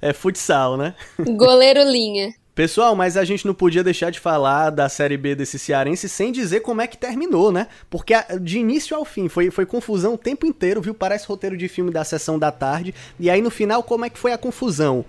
É 0.00 0.14
futsal, 0.14 0.78
né? 0.78 0.94
Goleiro 1.18 1.82
linha. 1.82 2.32
Pessoal, 2.54 2.94
mas 2.94 3.16
a 3.16 3.24
gente 3.24 3.44
não 3.46 3.52
podia 3.52 3.82
deixar 3.82 4.10
de 4.10 4.20
falar 4.20 4.70
da 4.70 4.88
Série 4.88 5.16
B 5.16 5.34
desse 5.34 5.58
cearense 5.58 6.08
sem 6.08 6.30
dizer 6.30 6.60
como 6.60 6.80
é 6.80 6.86
que 6.86 6.96
terminou, 6.96 7.50
né? 7.50 7.66
Porque 7.90 8.14
de 8.40 8.60
início 8.60 8.96
ao 8.96 9.04
fim 9.04 9.28
foi, 9.28 9.50
foi 9.50 9.66
confusão 9.66 10.14
o 10.14 10.18
tempo 10.18 10.46
inteiro, 10.46 10.80
viu? 10.80 10.94
Parece 10.94 11.26
roteiro 11.26 11.56
de 11.56 11.66
filme 11.68 11.90
da 11.90 12.04
sessão 12.04 12.38
da 12.38 12.52
tarde. 12.52 12.94
E 13.18 13.28
aí 13.28 13.42
no 13.42 13.50
final, 13.50 13.82
como 13.82 14.04
é 14.04 14.10
que 14.10 14.18
foi 14.18 14.32
a 14.32 14.38
confusão? 14.38 15.04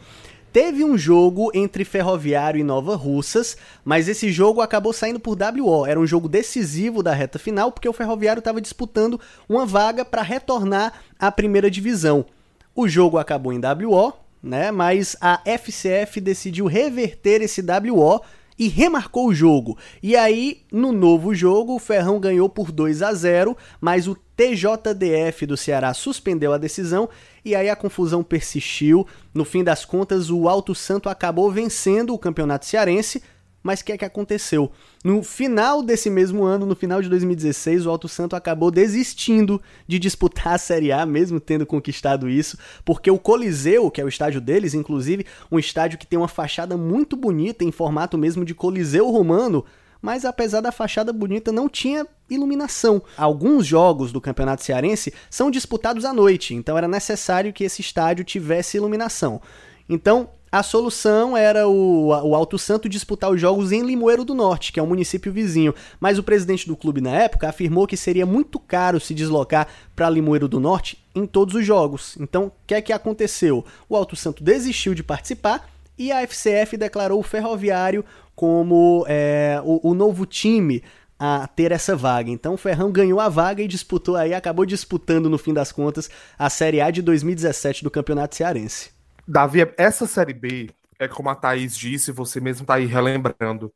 Teve 0.55 0.85
um 0.85 0.97
jogo 0.97 1.51
entre 1.53 1.83
Ferroviário 1.83 2.57
e 2.57 2.63
Nova 2.63 2.95
Russas, 2.95 3.57
mas 3.83 4.07
esse 4.07 4.31
jogo 4.31 4.61
acabou 4.61 4.93
saindo 4.93 5.19
por 5.19 5.37
WO. 5.37 5.85
Era 5.85 5.99
um 5.99 6.07
jogo 6.07 6.29
decisivo 6.29 7.03
da 7.03 7.13
reta 7.13 7.37
final, 7.37 7.73
porque 7.73 7.89
o 7.89 7.91
Ferroviário 7.91 8.39
estava 8.39 8.61
disputando 8.61 9.19
uma 9.49 9.65
vaga 9.65 10.05
para 10.05 10.21
retornar 10.21 10.93
à 11.19 11.29
primeira 11.29 11.69
divisão. 11.69 12.25
O 12.73 12.87
jogo 12.87 13.17
acabou 13.17 13.51
em 13.51 13.59
WO, 13.59 14.13
né? 14.41 14.71
Mas 14.71 15.17
a 15.19 15.41
FCF 15.43 16.21
decidiu 16.21 16.67
reverter 16.67 17.41
esse 17.41 17.61
WO 17.61 18.21
e 18.57 18.67
remarcou 18.67 19.27
o 19.27 19.33
jogo. 19.33 19.77
E 20.01 20.15
aí, 20.15 20.61
no 20.71 20.91
novo 20.91 21.33
jogo, 21.33 21.75
o 21.75 21.79
Ferrão 21.79 22.19
ganhou 22.19 22.49
por 22.49 22.71
2 22.71 23.01
a 23.01 23.13
0, 23.13 23.55
mas 23.79 24.07
o 24.07 24.15
TJDF 24.35 25.45
do 25.45 25.55
Ceará 25.55 25.93
suspendeu 25.93 26.53
a 26.53 26.57
decisão 26.57 27.09
e 27.43 27.55
aí 27.55 27.69
a 27.69 27.75
confusão 27.75 28.23
persistiu. 28.23 29.07
No 29.33 29.45
fim 29.45 29.63
das 29.63 29.85
contas, 29.85 30.29
o 30.29 30.49
Alto 30.49 30.73
Santo 30.73 31.09
acabou 31.09 31.51
vencendo 31.51 32.13
o 32.13 32.19
Campeonato 32.19 32.65
Cearense, 32.65 33.21
mas 33.65 33.79
o 33.79 33.85
que 33.85 33.93
é 33.93 33.97
que 33.97 34.05
aconteceu? 34.05 34.71
No 35.03 35.23
final 35.23 35.81
desse 35.81 36.07
mesmo 36.07 36.43
ano, 36.43 36.67
no 36.67 36.75
final 36.75 37.01
de 37.01 37.09
2016, 37.09 37.87
o 37.87 37.89
Alto 37.89 38.07
Santo 38.07 38.35
acabou 38.35 38.69
desistindo 38.69 39.59
de 39.87 39.97
disputar 39.97 40.53
a 40.53 40.57
Série 40.59 40.91
A, 40.91 41.03
mesmo 41.03 41.39
tendo 41.39 41.65
conquistado 41.65 42.29
isso, 42.29 42.59
porque 42.85 43.09
o 43.09 43.17
Coliseu, 43.17 43.89
que 43.89 43.99
é 43.99 44.03
o 44.05 44.07
estádio 44.07 44.39
deles, 44.39 44.75
inclusive, 44.75 45.25
um 45.51 45.57
estádio 45.57 45.97
que 45.97 46.05
tem 46.05 46.19
uma 46.19 46.27
fachada 46.27 46.77
muito 46.77 47.17
bonita, 47.17 47.63
em 47.63 47.71
formato 47.71 48.19
mesmo 48.19 48.45
de 48.45 48.53
Coliseu 48.53 49.09
Romano, 49.09 49.65
mas 49.99 50.25
apesar 50.25 50.61
da 50.61 50.71
fachada 50.71 51.11
bonita, 51.11 51.51
não 51.51 51.67
tinha 51.67 52.05
iluminação. 52.29 53.01
Alguns 53.17 53.65
jogos 53.65 54.11
do 54.11 54.21
Campeonato 54.21 54.63
Cearense 54.63 55.11
são 55.27 55.49
disputados 55.49 56.05
à 56.05 56.13
noite, 56.13 56.53
então 56.53 56.77
era 56.77 56.87
necessário 56.87 57.51
que 57.51 57.63
esse 57.63 57.81
estádio 57.81 58.23
tivesse 58.23 58.77
iluminação. 58.77 59.41
Então, 59.89 60.29
A 60.51 60.63
solução 60.63 61.35
era 61.35 61.67
o, 61.67 62.07
o 62.07 62.35
Alto 62.35 62.57
Santo 62.57 62.87
disputar 62.87 63.29
os 63.29 63.41
jogos 63.41 63.71
em 63.71 63.81
Limoeiro 63.81 64.23
do 64.23 64.33
Norte, 64.33 64.71
que 64.71 64.79
é 64.79 64.83
um 64.83 64.87
município 64.87 65.31
vizinho, 65.31 65.75
mas 65.99 66.17
o 66.17 66.23
presidente 66.23 66.67
do 66.67 66.77
clube 66.77 67.01
na 67.01 67.11
época 67.11 67.49
afirmou 67.49 67.85
que 67.85 67.97
seria 67.97 68.25
muito 68.25 68.57
caro 68.59 68.99
se 68.99 69.13
deslocar 69.13 69.67
para 69.95 70.09
Limoeiro 70.09 70.47
do 70.47 70.59
Norte 70.59 71.03
em 71.13 71.25
todos 71.25 71.55
os 71.55 71.65
jogos. 71.65 72.15
Então, 72.19 72.45
o 72.45 72.51
que 72.65 72.73
é 72.73 72.81
que 72.81 72.93
aconteceu? 72.93 73.65
O 73.89 73.95
Alto 73.95 74.15
Santo 74.15 74.43
desistiu 74.43 74.93
de 74.93 75.03
participar 75.03 75.69
e 75.97 76.11
a 76.11 76.25
FCF 76.25 76.77
declarou 76.77 77.19
o 77.19 77.23
Ferroviário 77.23 78.05
como 78.35 79.05
é, 79.07 79.61
o, 79.63 79.91
o 79.91 79.93
novo 79.93 80.25
time 80.25 80.83
a 81.17 81.47
ter 81.47 81.71
essa 81.71 81.95
vaga. 81.95 82.29
Então 82.29 82.53
o 82.53 82.57
Ferrão 82.57 82.91
ganhou 82.91 83.19
a 83.19 83.29
vaga 83.29 83.63
e 83.63 83.67
disputou 83.67 84.15
aí, 84.15 84.33
acabou 84.33 84.65
disputando 84.65 85.29
no 85.29 85.37
fim 85.37 85.53
das 85.53 85.71
contas 85.71 86.09
a 86.37 86.49
Série 86.49 86.81
A 86.81 86.91
de 86.91 87.01
2017 87.01 87.83
do 87.83 87.91
Campeonato 87.91 88.35
Cearense. 88.35 88.94
Davi, 89.27 89.59
essa 89.77 90.05
Série 90.05 90.33
B, 90.33 90.69
é 90.99 91.07
como 91.07 91.29
a 91.29 91.35
Thaís 91.35 91.75
disse, 91.75 92.11
você 92.11 92.39
mesmo 92.39 92.65
tá 92.65 92.75
aí 92.75 92.85
relembrando, 92.85 93.73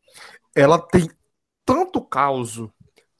ela 0.55 0.79
tem 0.79 1.09
tanto 1.65 2.01
caos, 2.01 2.62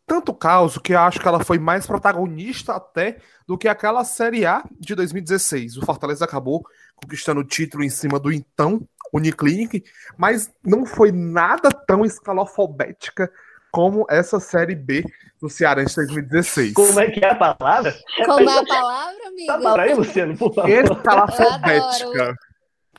tanto 0.06 0.34
caos 0.34 0.78
que 0.78 0.94
eu 0.94 1.00
acho 1.00 1.20
que 1.20 1.28
ela 1.28 1.44
foi 1.44 1.60
mais 1.60 1.86
protagonista 1.86 2.74
até 2.74 3.18
do 3.48 3.58
que 3.58 3.68
aquela 3.68 4.04
Série 4.04 4.46
A 4.46 4.64
de 4.80 4.96
2016. 4.96 5.78
O 5.78 5.86
Fortaleza 5.86 6.26
acabou 6.26 6.66
conquistando 6.96 7.42
o 7.42 7.46
título 7.46 7.84
em 7.84 7.90
cima 7.90 8.20
do 8.20 8.32
então 8.32 8.82
Uniclinic, 9.14 9.84
mas 10.18 10.52
não 10.64 10.86
foi 10.86 11.12
nada 11.12 11.70
tão 11.72 12.06
escalofobética 12.06 13.32
como 13.72 14.06
essa 14.10 14.40
Série 14.40 14.76
B 14.76 15.04
do 15.42 15.50
Cearense 15.50 15.96
2016. 15.96 16.74
Como 16.74 17.00
é 17.00 17.10
que 17.10 17.24
é 17.24 17.30
a 17.30 17.36
palavra? 17.36 17.96
Como 18.26 18.50
é 18.50 18.58
a 18.58 18.66
palavra, 18.66 19.28
amigo? 19.28 19.48
Fala 19.48 19.82
aí, 19.82 19.94
Luciano, 19.94 20.38
por 20.38 20.54
favor. 20.54 20.70
Escalafobética. 20.70 22.36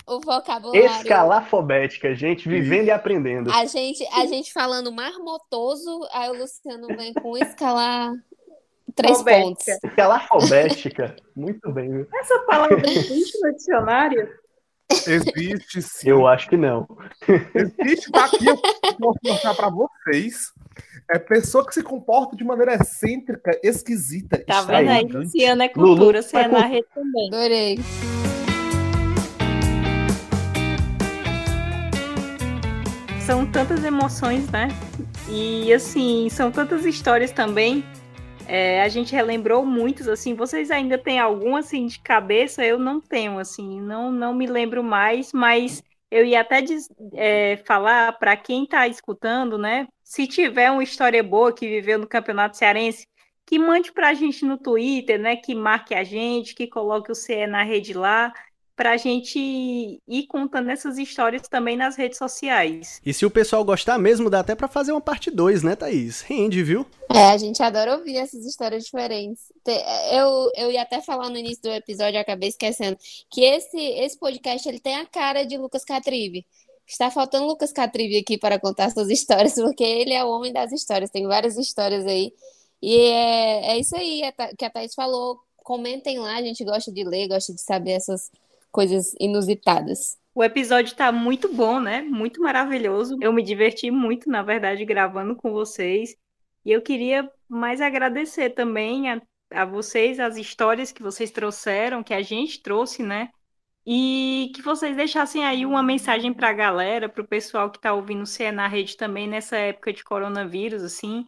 O 0.07 0.21
vocabulário. 0.21 0.87
Escalafobética, 0.87 2.15
gente 2.15 2.49
vivendo 2.49 2.89
e 2.89 2.91
aprendendo. 2.91 3.53
A 3.53 3.65
gente, 3.67 4.05
a 4.13 4.27
gente 4.27 4.53
falando 4.53 4.91
marmotoso, 4.91 6.09
aí 6.13 6.31
o 6.31 6.39
Luciano 6.39 6.89
vem 6.97 7.13
com 7.15 7.37
escalar 7.37 8.13
três 8.95 9.19
Fobética. 9.19 9.47
pontos. 9.49 9.85
Escalafobética. 9.85 11.17
Muito 11.37 11.71
bem, 11.71 11.91
viu? 11.91 12.09
Essa 12.15 12.39
palavra 12.41 12.83
existe 12.91 13.39
no 13.41 13.53
dicionário? 13.55 14.29
Existe 14.91 15.83
sim. 15.83 16.09
Eu 16.09 16.27
acho 16.27 16.49
que 16.49 16.57
não. 16.57 16.89
Existe, 17.55 18.11
tá 18.11 18.25
aqui, 18.25 18.45
eu 18.45 18.57
posso 18.57 19.19
mostrar 19.23 19.55
pra 19.55 19.71
vocês. 19.71 20.53
É 21.13 21.19
pessoa 21.19 21.67
que 21.67 21.75
se 21.75 21.83
comporta 21.83 22.37
de 22.37 22.45
maneira 22.45 22.75
excêntrica, 22.75 23.51
esquisita. 23.65 24.39
Tá 24.47 24.63
vendo 24.63 24.91
aí? 24.91 25.03
Luciana 25.03 25.65
é 25.65 25.73
Lulu, 25.75 25.97
cultura, 25.97 26.23
você 26.23 26.37
é 26.37 26.67
rede 26.69 26.87
também. 26.95 27.27
Adorei. 27.27 27.79
São 33.27 33.45
tantas 33.45 33.85
emoções, 33.85 34.49
né? 34.53 34.69
E 35.29 35.73
assim, 35.73 36.29
são 36.31 36.53
tantas 36.53 36.87
histórias 36.87 37.33
também. 37.33 37.85
É, 38.47 38.81
a 38.81 38.89
gente 38.89 39.13
relembrou 39.13 39.67
muitos, 39.67 40.07
assim. 40.07 40.35
Vocês 40.35 40.71
ainda 40.71 40.97
têm 40.97 41.19
algum 41.19 41.57
assim 41.57 41.87
de 41.87 41.99
cabeça? 41.99 42.65
Eu 42.65 42.79
não 42.79 43.01
tenho, 43.01 43.37
assim, 43.37 43.81
não, 43.81 44.13
não 44.13 44.33
me 44.33 44.47
lembro 44.47 44.85
mais, 44.85 45.33
mas 45.33 45.83
eu 46.09 46.25
ia 46.25 46.41
até 46.41 46.61
diz- 46.61 46.89
é, 47.15 47.57
falar 47.67 48.13
para 48.19 48.37
quem 48.37 48.63
está 48.63 48.87
escutando, 48.87 49.59
né? 49.59 49.89
Se 50.11 50.27
tiver 50.27 50.69
uma 50.73 50.83
história 50.83 51.23
boa 51.23 51.53
que 51.55 51.69
viveu 51.69 51.97
no 51.97 52.05
Campeonato 52.05 52.57
Cearense, 52.57 53.07
que 53.47 53.61
mande 53.61 53.93
para 53.93 54.09
a 54.09 54.15
gente 54.15 54.45
no 54.45 54.59
Twitter, 54.59 55.21
né? 55.21 55.37
Que 55.37 55.55
marque 55.55 55.95
a 55.95 56.03
gente, 56.03 56.53
que 56.53 56.67
coloque 56.67 57.13
o 57.13 57.15
CE 57.15 57.47
na 57.47 57.63
rede 57.63 57.95
lá, 57.95 58.33
para 58.75 58.91
a 58.91 58.97
gente 58.97 59.39
ir 59.39 60.27
contando 60.27 60.69
essas 60.69 60.99
histórias 60.99 61.43
também 61.49 61.77
nas 61.77 61.95
redes 61.95 62.19
sociais. 62.19 63.01
E 63.07 63.15
se 63.15 63.25
o 63.25 63.31
pessoal 63.31 63.65
gostar 63.65 63.99
mesmo, 63.99 64.29
dá 64.29 64.41
até 64.41 64.57
pra 64.57 64.67
fazer 64.67 64.91
uma 64.91 65.01
parte 65.01 65.31
2, 65.31 65.63
né, 65.63 65.77
Thaís? 65.77 66.23
Rende, 66.23 66.61
viu? 66.65 66.85
É, 67.09 67.31
a 67.31 67.39
gente 67.39 67.63
adora 67.63 67.97
ouvir 67.97 68.17
essas 68.17 68.45
histórias 68.45 68.83
diferentes. 68.83 69.45
Te- 69.63 69.81
Eu, 70.13 70.51
eu 70.57 70.73
ia 70.73 70.83
até 70.83 71.01
falar 71.01 71.29
no 71.31 71.39
início 71.39 71.63
do 71.63 71.71
episódio, 71.71 72.19
acabei 72.19 72.49
esquecendo, 72.49 72.99
que 73.31 73.43
esse, 73.45 73.79
esse 73.79 74.19
podcast 74.19 74.69
ele 74.69 74.81
tem 74.81 74.97
a 74.97 75.07
cara 75.07 75.45
de 75.45 75.57
Lucas 75.57 75.85
Catribe. 75.85 76.45
Está 76.91 77.09
faltando 77.09 77.47
Lucas 77.47 77.73
Catribe 77.73 78.19
aqui 78.19 78.37
para 78.37 78.59
contar 78.59 78.91
suas 78.91 79.09
histórias, 79.11 79.55
porque 79.55 79.85
ele 79.85 80.13
é 80.13 80.25
o 80.25 80.29
homem 80.29 80.53
das 80.53 80.73
histórias, 80.73 81.09
tem 81.09 81.25
várias 81.25 81.57
histórias 81.57 82.05
aí. 82.05 82.33
E 82.83 82.97
é, 82.97 83.73
é 83.73 83.79
isso 83.79 83.95
aí 83.95 84.23
é 84.23 84.33
que 84.57 84.65
a 84.65 84.71
Thaís 84.71 84.95
falou. 84.95 85.39
Comentem 85.63 86.19
lá, 86.19 86.37
a 86.37 86.43
gente 86.43 86.65
gosta 86.65 86.91
de 86.91 87.05
ler, 87.05 87.29
gosta 87.29 87.55
de 87.55 87.61
saber 87.61 87.93
essas 87.93 88.31
coisas 88.73 89.15
inusitadas. 89.21 90.19
O 90.35 90.43
episódio 90.43 90.97
tá 90.97 91.13
muito 91.13 91.53
bom, 91.55 91.79
né? 91.79 92.03
Muito 92.03 92.41
maravilhoso. 92.41 93.17
Eu 93.21 93.33
me 93.33 93.43
diverti 93.43 93.91
muito, 93.91 94.29
na 94.29 94.43
verdade, 94.43 94.85
gravando 94.85 95.37
com 95.37 95.53
vocês. 95.53 96.17
E 96.65 96.73
eu 96.73 96.83
queria 96.83 97.31
mais 97.49 97.81
agradecer 97.81 98.51
também 98.51 99.13
a, 99.13 99.23
a 99.53 99.65
vocês, 99.65 100.19
as 100.19 100.37
histórias 100.37 100.91
que 100.91 101.03
vocês 101.03 101.31
trouxeram, 101.31 102.03
que 102.03 102.15
a 102.15 102.23
gente 102.23 102.61
trouxe, 102.61 103.03
né? 103.03 103.31
E 103.87 104.53
que 104.55 104.63
vocês 104.63 104.97
deixassem 104.97 105.45
aí 105.45 105.65
uma 105.65 105.83
mensagem 105.83 106.33
para 106.33 106.51
a 106.51 106.53
galera, 106.53 107.09
para 107.09 107.23
o 107.23 107.27
pessoal 107.27 107.71
que 107.71 107.79
está 107.79 107.93
ouvindo 107.93 108.25
o 108.25 108.53
na 108.53 108.69
rede 108.69 108.97
também 108.97 109.27
nessa 109.27 109.57
época 109.57 109.93
de 109.93 110.05
coronavírus, 110.05 110.83
assim. 110.83 111.27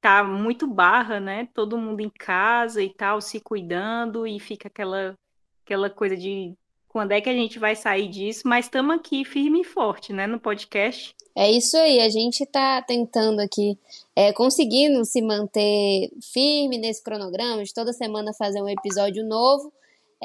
Tá 0.00 0.22
muito 0.22 0.66
barra, 0.66 1.20
né? 1.20 1.48
Todo 1.54 1.78
mundo 1.78 2.00
em 2.00 2.10
casa 2.10 2.82
e 2.82 2.90
tal, 2.90 3.20
se 3.20 3.40
cuidando, 3.40 4.26
e 4.26 4.38
fica 4.38 4.68
aquela, 4.68 5.16
aquela 5.64 5.88
coisa 5.88 6.16
de 6.16 6.54
quando 6.94 7.10
é 7.10 7.20
que 7.20 7.28
a 7.28 7.32
gente 7.32 7.58
vai 7.58 7.74
sair 7.74 8.06
disso, 8.06 8.42
mas 8.46 8.66
estamos 8.66 8.94
aqui 8.94 9.24
firme 9.24 9.62
e 9.62 9.64
forte, 9.64 10.12
né, 10.12 10.28
no 10.28 10.38
podcast. 10.38 11.12
É 11.34 11.50
isso 11.50 11.76
aí, 11.76 11.98
a 11.98 12.08
gente 12.08 12.44
está 12.44 12.80
tentando 12.82 13.40
aqui, 13.40 13.76
é, 14.14 14.32
conseguindo 14.32 15.04
se 15.04 15.20
manter 15.20 16.12
firme 16.32 16.78
nesse 16.78 17.02
cronograma, 17.02 17.64
de 17.64 17.74
toda 17.74 17.92
semana 17.92 18.32
fazer 18.32 18.62
um 18.62 18.68
episódio 18.68 19.26
novo. 19.26 19.72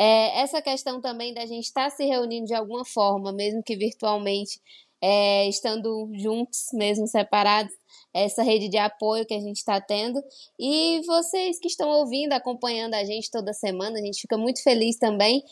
É, 0.01 0.39
essa 0.39 0.61
questão 0.61 1.01
também 1.01 1.33
da 1.33 1.45
gente 1.45 1.65
estar 1.65 1.89
se 1.89 2.05
reunindo 2.05 2.45
de 2.45 2.53
alguma 2.53 2.85
forma, 2.85 3.33
mesmo 3.33 3.61
que 3.61 3.75
virtualmente, 3.75 4.61
é, 5.01 5.45
estando 5.49 6.09
juntos, 6.13 6.67
mesmo 6.71 7.05
separados, 7.05 7.73
essa 8.13 8.41
rede 8.41 8.69
de 8.69 8.77
apoio 8.77 9.25
que 9.25 9.33
a 9.33 9.41
gente 9.41 9.57
está 9.57 9.81
tendo. 9.81 10.23
E 10.57 11.01
vocês 11.05 11.59
que 11.59 11.67
estão 11.67 11.89
ouvindo, 11.89 12.31
acompanhando 12.31 12.93
a 12.93 13.03
gente 13.03 13.29
toda 13.29 13.51
semana, 13.51 13.99
a 13.99 14.01
gente 14.01 14.21
fica 14.21 14.37
muito 14.37 14.63
feliz 14.63 14.97
também. 14.97 15.43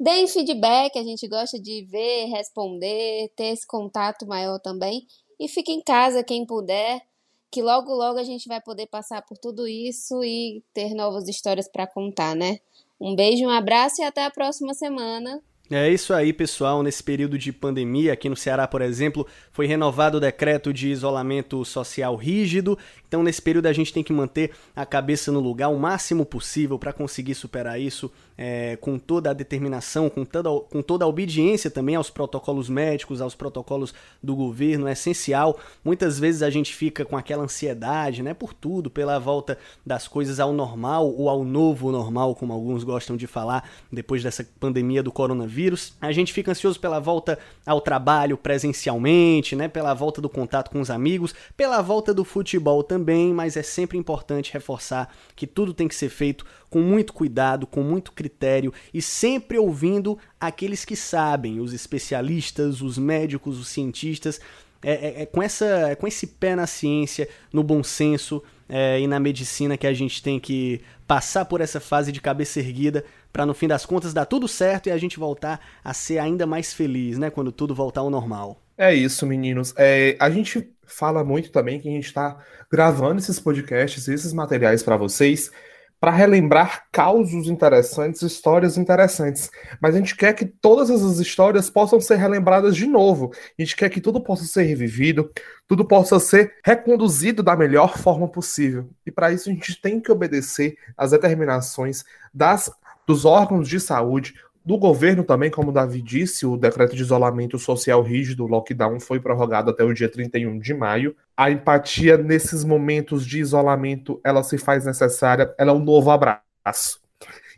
Deem 0.00 0.26
feedback, 0.26 0.98
a 0.98 1.04
gente 1.04 1.28
gosta 1.28 1.56
de 1.60 1.84
ver, 1.84 2.24
responder, 2.26 3.30
ter 3.36 3.52
esse 3.52 3.64
contato 3.64 4.26
maior 4.26 4.58
também. 4.58 5.06
E 5.38 5.46
fique 5.46 5.70
em 5.70 5.80
casa 5.80 6.24
quem 6.24 6.44
puder, 6.44 7.00
que 7.48 7.62
logo 7.62 7.94
logo 7.94 8.18
a 8.18 8.24
gente 8.24 8.48
vai 8.48 8.60
poder 8.60 8.86
passar 8.86 9.22
por 9.22 9.38
tudo 9.38 9.68
isso 9.68 10.24
e 10.24 10.64
ter 10.74 10.94
novas 10.94 11.28
histórias 11.28 11.68
para 11.68 11.86
contar, 11.86 12.34
né? 12.34 12.58
Um 13.04 13.14
beijo, 13.14 13.44
um 13.44 13.50
abraço 13.50 14.00
e 14.00 14.04
até 14.04 14.24
a 14.24 14.30
próxima 14.30 14.72
semana. 14.72 15.42
É 15.70 15.88
isso 15.88 16.12
aí, 16.12 16.30
pessoal. 16.30 16.82
Nesse 16.82 17.02
período 17.02 17.38
de 17.38 17.50
pandemia, 17.50 18.12
aqui 18.12 18.28
no 18.28 18.36
Ceará, 18.36 18.68
por 18.68 18.82
exemplo, 18.82 19.26
foi 19.50 19.66
renovado 19.66 20.18
o 20.18 20.20
decreto 20.20 20.74
de 20.74 20.90
isolamento 20.90 21.64
social 21.64 22.14
rígido. 22.16 22.78
Então, 23.08 23.22
nesse 23.22 23.40
período, 23.40 23.66
a 23.66 23.72
gente 23.72 23.90
tem 23.90 24.02
que 24.02 24.12
manter 24.12 24.50
a 24.76 24.84
cabeça 24.84 25.32
no 25.32 25.40
lugar 25.40 25.68
o 25.68 25.78
máximo 25.78 26.26
possível 26.26 26.78
para 26.78 26.92
conseguir 26.92 27.34
superar 27.34 27.80
isso 27.80 28.12
é, 28.36 28.76
com 28.76 28.98
toda 28.98 29.30
a 29.30 29.32
determinação, 29.32 30.10
com 30.10 30.22
toda, 30.22 30.50
com 30.68 30.82
toda 30.82 31.06
a 31.06 31.08
obediência 31.08 31.70
também 31.70 31.94
aos 31.94 32.10
protocolos 32.10 32.68
médicos, 32.68 33.22
aos 33.22 33.34
protocolos 33.34 33.94
do 34.22 34.36
governo. 34.36 34.86
É 34.86 34.92
essencial. 34.92 35.58
Muitas 35.82 36.18
vezes 36.18 36.42
a 36.42 36.50
gente 36.50 36.74
fica 36.74 37.06
com 37.06 37.16
aquela 37.16 37.42
ansiedade, 37.42 38.22
né, 38.22 38.34
por 38.34 38.52
tudo, 38.52 38.90
pela 38.90 39.18
volta 39.18 39.56
das 39.84 40.06
coisas 40.06 40.38
ao 40.38 40.52
normal 40.52 41.10
ou 41.10 41.30
ao 41.30 41.42
novo 41.42 41.90
normal, 41.90 42.34
como 42.34 42.52
alguns 42.52 42.84
gostam 42.84 43.16
de 43.16 43.26
falar, 43.26 43.66
depois 43.90 44.22
dessa 44.22 44.46
pandemia 44.60 45.02
do 45.02 45.10
coronavírus. 45.10 45.53
A 46.00 46.12
gente 46.12 46.32
fica 46.32 46.50
ansioso 46.50 46.78
pela 46.80 46.98
volta 46.98 47.38
ao 47.64 47.80
trabalho 47.80 48.36
presencialmente, 48.36 49.54
né, 49.56 49.68
pela 49.68 49.94
volta 49.94 50.20
do 50.20 50.28
contato 50.28 50.70
com 50.70 50.80
os 50.80 50.90
amigos, 50.90 51.34
pela 51.56 51.80
volta 51.80 52.12
do 52.12 52.24
futebol 52.24 52.82
também, 52.82 53.32
mas 53.32 53.56
é 53.56 53.62
sempre 53.62 53.96
importante 53.96 54.52
reforçar 54.52 55.14
que 55.36 55.46
tudo 55.46 55.72
tem 55.72 55.88
que 55.88 55.94
ser 55.94 56.08
feito 56.08 56.44
com 56.68 56.80
muito 56.80 57.12
cuidado, 57.12 57.66
com 57.66 57.82
muito 57.82 58.12
critério 58.12 58.72
e 58.92 59.00
sempre 59.00 59.58
ouvindo 59.58 60.18
aqueles 60.40 60.84
que 60.84 60.96
sabem, 60.96 61.60
os 61.60 61.72
especialistas, 61.72 62.82
os 62.82 62.98
médicos, 62.98 63.58
os 63.58 63.68
cientistas. 63.68 64.40
É, 64.82 64.92
é- 64.92 65.22
é 65.22 65.26
com, 65.26 65.42
essa, 65.42 65.64
é 65.64 65.94
com 65.94 66.06
esse 66.06 66.26
pé 66.26 66.54
na 66.54 66.66
ciência, 66.66 67.28
no 67.52 67.62
bom 67.62 67.82
senso 67.82 68.42
é, 68.68 69.00
e 69.00 69.06
na 69.06 69.18
medicina 69.20 69.76
que 69.76 69.86
a 69.86 69.94
gente 69.94 70.22
tem 70.22 70.38
que 70.38 70.80
passar 71.06 71.44
por 71.44 71.60
essa 71.60 71.80
fase 71.80 72.10
de 72.12 72.20
cabeça 72.20 72.60
erguida 72.60 73.04
para 73.34 73.44
no 73.44 73.52
fim 73.52 73.66
das 73.66 73.84
contas 73.84 74.14
dar 74.14 74.26
tudo 74.26 74.46
certo 74.46 74.86
e 74.86 74.92
a 74.92 74.96
gente 74.96 75.18
voltar 75.18 75.60
a 75.82 75.92
ser 75.92 76.18
ainda 76.18 76.46
mais 76.46 76.72
feliz, 76.72 77.18
né? 77.18 77.30
Quando 77.30 77.50
tudo 77.50 77.74
voltar 77.74 78.00
ao 78.02 78.08
normal. 78.08 78.62
É 78.78 78.94
isso, 78.94 79.26
meninos. 79.26 79.74
É, 79.76 80.16
a 80.20 80.30
gente 80.30 80.72
fala 80.86 81.24
muito 81.24 81.50
também 81.50 81.80
que 81.80 81.88
a 81.88 81.90
gente 81.90 82.06
está 82.06 82.38
gravando 82.70 83.18
esses 83.18 83.40
podcasts, 83.40 84.06
esses 84.06 84.32
materiais 84.32 84.84
para 84.84 84.96
vocês, 84.96 85.50
para 85.98 86.12
relembrar 86.12 86.84
causos 86.92 87.48
interessantes, 87.48 88.22
histórias 88.22 88.78
interessantes. 88.78 89.50
Mas 89.80 89.96
a 89.96 89.98
gente 89.98 90.14
quer 90.14 90.32
que 90.34 90.44
todas 90.44 90.88
essas 90.88 91.18
histórias 91.18 91.68
possam 91.68 92.00
ser 92.00 92.16
relembradas 92.16 92.76
de 92.76 92.86
novo. 92.86 93.32
A 93.58 93.62
gente 93.62 93.74
quer 93.74 93.90
que 93.90 94.00
tudo 94.00 94.22
possa 94.22 94.44
ser 94.44 94.62
revivido, 94.62 95.28
tudo 95.66 95.84
possa 95.84 96.20
ser 96.20 96.54
reconduzido 96.64 97.42
da 97.42 97.56
melhor 97.56 97.98
forma 97.98 98.28
possível. 98.28 98.88
E 99.04 99.10
para 99.10 99.32
isso 99.32 99.50
a 99.50 99.52
gente 99.52 99.80
tem 99.80 99.98
que 99.98 100.12
obedecer 100.12 100.76
às 100.96 101.10
determinações 101.10 102.04
das, 102.32 102.70
dos 103.06 103.24
órgãos 103.24 103.68
de 103.68 103.78
saúde, 103.80 104.34
do 104.64 104.78
governo 104.78 105.22
também, 105.22 105.50
como 105.50 105.68
o 105.68 105.72
Davi 105.72 106.00
disse, 106.00 106.46
o 106.46 106.56
decreto 106.56 106.96
de 106.96 107.02
isolamento 107.02 107.58
social 107.58 108.02
rígido, 108.02 108.44
o 108.44 108.48
lockdown, 108.48 108.98
foi 108.98 109.20
prorrogado 109.20 109.70
até 109.70 109.84
o 109.84 109.92
dia 109.92 110.08
31 110.08 110.58
de 110.58 110.72
maio. 110.72 111.14
A 111.36 111.50
empatia 111.50 112.16
nesses 112.16 112.64
momentos 112.64 113.26
de 113.26 113.40
isolamento, 113.40 114.18
ela 114.24 114.42
se 114.42 114.56
faz 114.56 114.86
necessária, 114.86 115.54
ela 115.58 115.70
é 115.70 115.74
um 115.74 115.84
novo 115.84 116.10
abraço. 116.10 117.04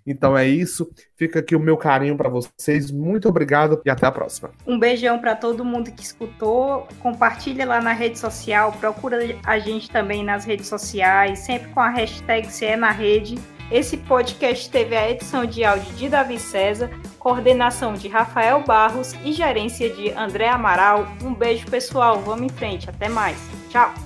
Então 0.05 0.37
é 0.37 0.47
isso. 0.47 0.89
Fica 1.17 1.41
aqui 1.41 1.57
o 1.57 1.61
meu 1.61 1.77
carinho 1.77 2.17
para 2.17 2.29
vocês. 2.29 2.91
Muito 2.91 3.29
obrigado 3.29 3.81
e 3.85 3.91
até 3.91 4.07
a 4.07 4.13
próxima. 4.13 4.51
Um 4.67 4.79
beijão 4.79 5.19
para 5.19 5.35
todo 5.35 5.65
mundo 5.65 5.91
que 5.91 6.03
escutou. 6.03 6.87
Compartilha 7.01 7.67
lá 7.67 7.81
na 7.81 7.93
rede 7.93 8.19
social, 8.19 8.73
procura 8.73 9.19
a 9.45 9.59
gente 9.59 9.91
também 9.91 10.25
nas 10.25 10.45
redes 10.45 10.69
sociais, 10.69 11.41
sempre 11.41 11.69
com 11.71 11.81
a 11.81 11.91
hashtag 11.91 12.49
Se 12.53 12.65
é 12.65 12.77
na 12.77 12.91
rede. 12.91 13.37
Esse 13.71 13.97
podcast 13.97 14.71
teve 14.71 14.97
a 14.97 15.11
edição 15.11 15.45
de 15.45 15.65
áudio 15.65 15.93
de 15.95 16.09
Davi 16.09 16.39
César, 16.39 16.91
coordenação 17.19 17.95
de 17.95 18.07
Rafael 18.07 18.63
Barros 18.63 19.15
e 19.25 19.33
gerência 19.33 19.91
de 19.91 20.11
André 20.11 20.49
Amaral. 20.49 21.09
Um 21.23 21.35
beijo, 21.35 21.67
pessoal. 21.67 22.21
Vamos 22.21 22.43
em 22.43 22.49
frente. 22.49 22.89
Até 22.89 23.09
mais. 23.09 23.37
Tchau. 23.71 24.06